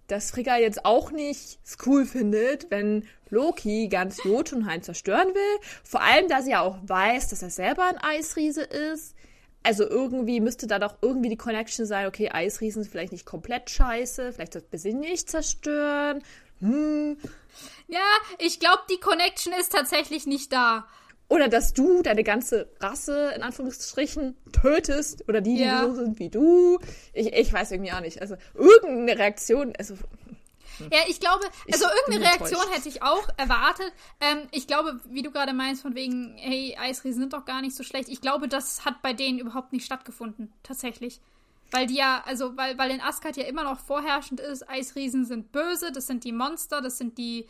[0.07, 5.61] dass Frigga jetzt auch nicht cool findet, wenn Loki ganz Jotunheim zerstören will.
[5.85, 9.15] Vor allem, da sie ja auch weiß, dass er selber ein Eisriese ist.
[9.63, 13.69] Also irgendwie müsste da doch irgendwie die Connection sein, okay, Eisriesen sind vielleicht nicht komplett
[13.69, 16.23] scheiße, vielleicht sollten wir sie nicht zerstören.
[16.61, 17.19] Hm.
[17.89, 18.07] Ja,
[18.39, 20.87] ich glaube, die Connection ist tatsächlich nicht da.
[21.29, 25.85] Oder dass du deine ganze Rasse in Anführungsstrichen tötest oder die, die ja.
[25.85, 26.79] so sind wie du.
[27.13, 28.21] Ich, ich weiß irgendwie auch nicht.
[28.21, 29.95] Also irgendeine Reaktion, also.
[30.79, 30.91] Hm.
[30.93, 32.77] Ja, ich glaube, also ich irgendeine Reaktion enttäuscht.
[32.77, 33.93] hätte ich auch erwartet.
[34.21, 37.75] Ähm, ich glaube, wie du gerade meinst, von wegen, hey, Eisriesen sind doch gar nicht
[37.75, 38.09] so schlecht.
[38.09, 41.21] Ich glaube, das hat bei denen überhaupt nicht stattgefunden, tatsächlich.
[41.73, 45.51] Weil die ja, also, weil, weil in Asgard ja immer noch vorherrschend ist, Eisriesen sind
[45.51, 47.49] böse, das sind die Monster, das sind die,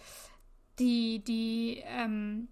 [0.78, 2.48] die, die, ähm,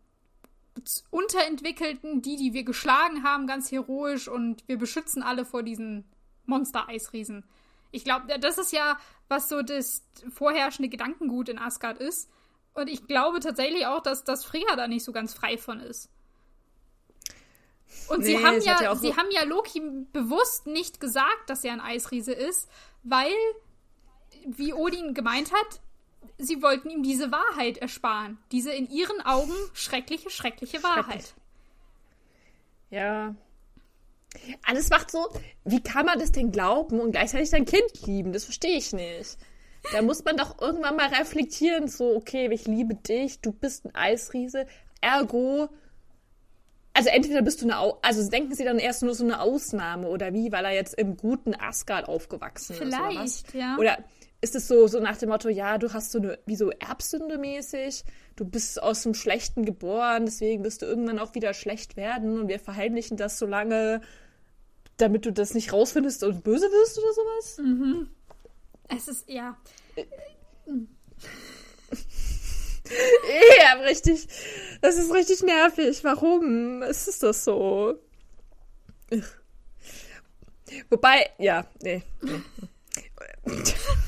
[1.10, 6.04] Unterentwickelten, die, die wir geschlagen haben, ganz heroisch und wir beschützen alle vor diesen
[6.46, 7.44] Monster-Eisriesen.
[7.90, 8.98] Ich glaube, das ist ja,
[9.28, 12.28] was so das vorherrschende Gedankengut in Asgard ist.
[12.74, 16.10] Und ich glaube tatsächlich auch, dass, dass Freyja da nicht so ganz frei von ist.
[18.08, 19.80] Und nee, sie haben ja, ja sie haben ja Loki
[20.12, 22.68] bewusst nicht gesagt, dass er ein Eisriese ist,
[23.04, 23.32] weil,
[24.46, 25.80] wie Odin gemeint hat,
[26.38, 28.38] sie wollten ihm diese Wahrheit ersparen.
[28.52, 31.04] Diese in ihren Augen schreckliche, schreckliche Wahrheit.
[31.06, 31.34] Schrecklich.
[32.90, 33.34] Ja.
[34.64, 35.28] Alles macht so,
[35.64, 38.32] wie kann man das denn glauben und gleichzeitig sein Kind lieben?
[38.32, 39.36] Das verstehe ich nicht.
[39.92, 43.94] Da muss man doch irgendwann mal reflektieren, so, okay, ich liebe dich, du bist ein
[43.94, 44.66] Eisriese,
[45.00, 45.68] ergo
[46.94, 50.06] also entweder bist du eine, Au also denken sie dann erst nur so eine Ausnahme
[50.06, 53.76] oder wie, weil er jetzt im guten Asgard aufgewachsen Vielleicht, ist oder ja.
[53.78, 53.98] Oder
[54.44, 57.38] ist es so, so nach dem Motto, ja, du hast so eine, wie so Erbsünde
[57.38, 58.04] mäßig,
[58.36, 62.48] du bist aus dem Schlechten geboren, deswegen wirst du irgendwann auch wieder schlecht werden und
[62.48, 64.02] wir verheimlichen das so lange,
[64.98, 67.58] damit du das nicht rausfindest und böse wirst oder sowas?
[67.58, 68.08] Mhm.
[68.94, 69.56] Es ist, ja.
[73.56, 74.28] ja, richtig.
[74.82, 76.04] Das ist richtig nervig.
[76.04, 77.98] Warum ist es das so?
[80.90, 82.02] Wobei, ja, nee.
[82.20, 82.42] nee.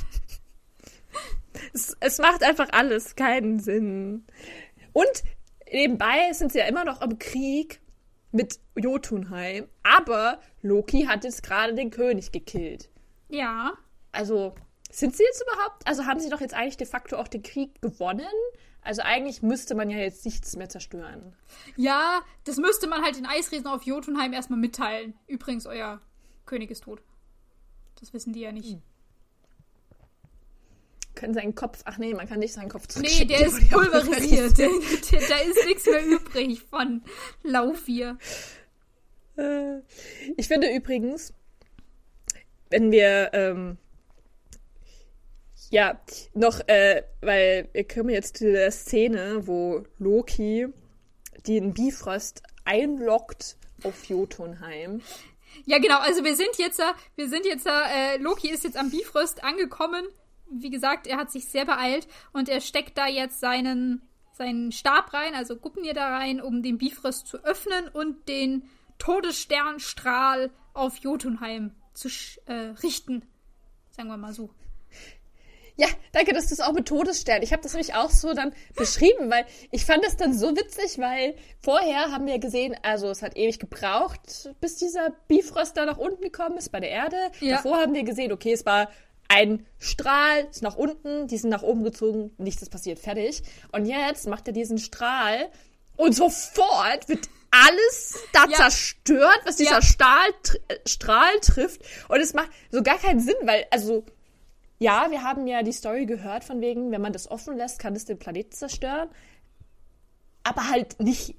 [1.77, 4.27] es, es macht einfach alles keinen Sinn.
[4.93, 5.23] Und
[5.71, 7.81] nebenbei sind sie ja immer noch im Krieg
[8.33, 9.69] mit Jotunheim.
[9.83, 12.89] Aber Loki hat jetzt gerade den König gekillt.
[13.29, 13.75] Ja.
[14.13, 14.55] Also,
[14.91, 15.87] sind sie jetzt überhaupt?
[15.87, 18.27] Also haben sie doch jetzt eigentlich de facto auch den Krieg gewonnen?
[18.81, 21.35] Also eigentlich müsste man ja jetzt nichts mehr zerstören.
[21.77, 25.15] Ja, das müsste man halt den Eisriesen auf Jotunheim erstmal mitteilen.
[25.27, 26.01] Übrigens, euer
[26.47, 27.03] König ist tot.
[28.01, 28.75] Das wissen die ja nicht.
[28.75, 28.83] Hm.
[31.17, 33.27] Können seinen Kopf, ach nee, man kann nicht seinen Kopf zurückschicken.
[33.29, 34.59] Nee, der ist pulverisiert.
[34.59, 34.69] der,
[35.11, 37.03] der, da ist nichts mehr übrig von
[37.43, 38.19] Laufir.
[39.37, 39.79] Äh,
[40.37, 41.33] ich finde übrigens,
[42.71, 43.79] wenn wir ähm,
[45.71, 46.01] ja,
[46.35, 50.69] noch, äh, weil wir kommen jetzt zu der Szene, wo Loki
[51.47, 55.03] den Bifrost einloggt auf Jotunheim.
[55.65, 56.81] Ja, genau, also wir sind jetzt,
[57.17, 60.07] wir sind jetzt, äh, Loki ist jetzt am Bifrost angekommen.
[60.51, 65.13] Wie gesagt, er hat sich sehr beeilt und er steckt da jetzt seinen, seinen Stab
[65.13, 68.69] rein, also Guppnir da rein, um den Bifrost zu öffnen und den
[68.99, 72.09] Todessternstrahl auf Jotunheim zu
[72.47, 73.23] äh, richten.
[73.91, 74.51] Sagen wir mal so.
[75.79, 77.43] Ja, danke, dass du es auch mit Todesstern.
[77.43, 80.99] Ich habe das nämlich auch so dann beschrieben, weil ich fand es dann so witzig,
[80.99, 85.99] weil vorher haben wir gesehen, also es hat ewig gebraucht, bis dieser Bifrost da nach
[85.99, 87.17] unten gekommen ist bei der Erde.
[87.41, 87.57] Ja.
[87.57, 88.89] Davor haben wir gesehen, okay, es war
[89.29, 93.43] ein Strahl, ist nach unten, die sind nach oben gezogen, nichts ist passiert, fertig.
[93.73, 95.49] Und jetzt macht er diesen Strahl
[95.97, 98.57] und sofort wird alles da ja.
[98.57, 99.83] zerstört, was dieser ja.
[99.83, 100.29] Stahl,
[100.85, 101.83] Strahl trifft.
[102.09, 104.05] Und es macht so gar keinen Sinn, weil, also
[104.79, 107.97] ja, wir haben ja die Story gehört von wegen, wenn man das offen lässt, kann
[107.97, 109.09] es den Planeten zerstören.
[110.43, 111.35] Aber halt nicht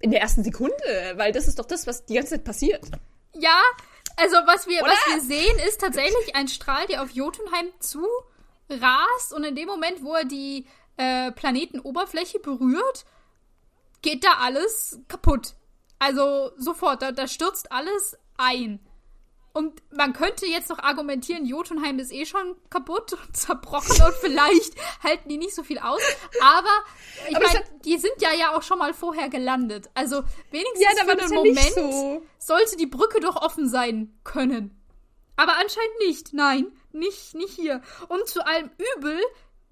[0.00, 0.74] in der ersten Sekunde,
[1.16, 2.84] weil das ist doch das, was die ganze Zeit passiert.
[3.34, 3.60] Ja,
[4.18, 8.06] also was wir, was wir sehen, ist tatsächlich ein Strahl, der auf Jotunheim zu
[8.68, 10.66] rast und in dem Moment, wo er die
[10.96, 13.04] äh, Planetenoberfläche berührt,
[14.02, 15.54] geht da alles kaputt.
[15.98, 18.80] Also sofort, da, da stürzt alles ein.
[19.58, 24.72] Und man könnte jetzt noch argumentieren, Jotunheim ist eh schon kaputt und zerbrochen und vielleicht
[25.02, 26.00] halten die nicht so viel aus.
[26.40, 26.70] Aber
[27.28, 29.90] ich meine, die sind ja ja auch schon mal vorher gelandet.
[29.94, 32.22] Also wenigstens ja, für einen Moment so.
[32.38, 34.80] sollte die Brücke doch offen sein können.
[35.34, 36.32] Aber anscheinend nicht.
[36.32, 37.82] Nein, nicht, nicht hier.
[38.06, 39.18] Und zu allem Übel,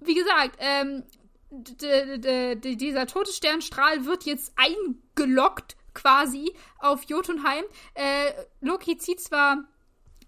[0.01, 1.05] wie gesagt, ähm,
[1.49, 7.63] dieser tote Sternstrahl wird jetzt eingeloggt quasi auf Jotunheim.
[7.93, 9.63] Äh, Loki zieht zwar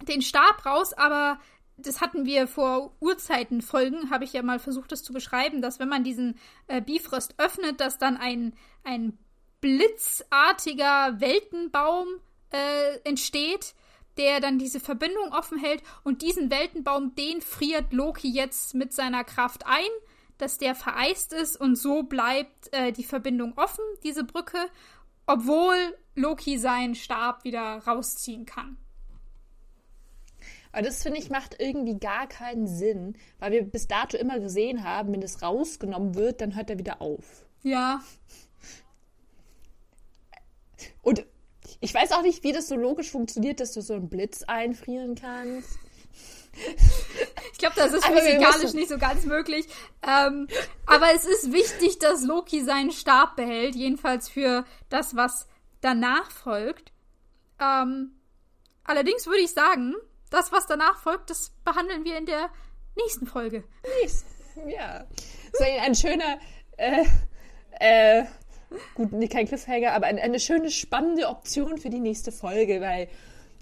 [0.08, 1.40] den Stab raus, aber
[1.78, 5.80] das hatten wir vor Urzeiten Folgen, habe ich ja mal versucht, das zu beschreiben, dass
[5.80, 6.38] wenn man diesen
[6.68, 9.18] äh, Bifrost öffnet, dass dann ein, ein
[9.62, 12.08] blitzartiger Weltenbaum
[12.52, 13.76] äh, entsteht,
[14.18, 19.24] der dann diese Verbindung offen hält und diesen Weltenbaum, den friert Loki jetzt mit seiner
[19.24, 19.90] Kraft ein,
[20.38, 24.58] dass der vereist ist und so bleibt äh, die Verbindung offen, diese Brücke,
[25.26, 25.76] obwohl
[26.16, 28.78] Loki seinen Stab wieder rausziehen kann.
[30.72, 34.84] Aber das finde ich macht irgendwie gar keinen Sinn, weil wir bis dato immer gesehen
[34.84, 37.46] haben, wenn das rausgenommen wird, dann hört er wieder auf.
[37.64, 38.02] Ja.
[41.02, 41.26] Und
[41.82, 45.16] ich weiß auch nicht, wie das so logisch funktioniert, dass du so einen Blitz einfrieren
[45.16, 45.80] kannst.
[47.54, 49.66] Ich glaube, das ist physikalisch nicht so ganz möglich.
[50.02, 50.48] Ähm,
[50.86, 55.48] aber es ist wichtig, dass Loki seinen Stab behält, jedenfalls für das, was
[55.82, 56.92] danach folgt.
[57.60, 58.12] Ähm,
[58.84, 59.96] allerdings würde ich sagen,
[60.30, 62.50] das, was danach folgt, das behandeln wir in der
[62.96, 63.64] nächsten Folge.
[64.68, 65.06] Ja.
[65.54, 66.40] So ein schöner,
[66.78, 67.06] äh,
[67.80, 68.26] äh,
[68.96, 73.08] gut, nicht kein Cliffhanger, aber eine, eine schöne, spannende Option für die nächste Folge, weil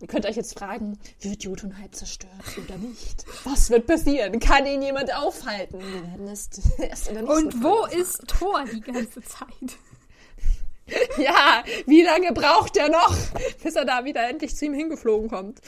[0.01, 3.25] ihr könnt euch jetzt fragen, wird Jotunheim zerstört oder nicht?
[3.43, 4.39] Was wird passieren?
[4.39, 5.79] Kann ihn jemand aufhalten?
[5.79, 6.49] Wir werden es
[6.79, 9.47] erst in der nächsten Und wo Folge ist Thor die ganze Zeit?
[11.17, 13.13] Ja, wie lange braucht er noch,
[13.61, 15.59] bis er da wieder endlich zu ihm hingeflogen kommt?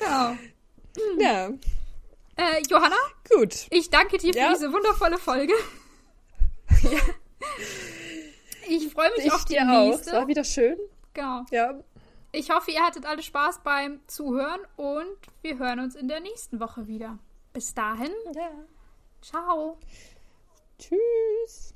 [0.00, 0.36] Ja.
[1.18, 1.48] Ja,
[2.36, 2.96] Äh, Johanna,
[3.30, 3.66] gut.
[3.70, 4.52] ich danke dir für Ja.
[4.52, 5.52] diese wundervolle Folge.
[8.68, 9.90] Ich freue mich Ich auf die dir auch.
[9.90, 10.12] Es nächste.
[10.12, 10.78] war wieder schön.
[11.14, 11.42] Genau.
[11.50, 11.74] Ja.
[12.30, 16.60] Ich hoffe, ihr hattet alle Spaß beim Zuhören und wir hören uns in der nächsten
[16.60, 17.18] Woche wieder.
[17.52, 18.50] Bis dahin, ja.
[19.20, 19.78] ciao.
[20.78, 21.74] Tschüss.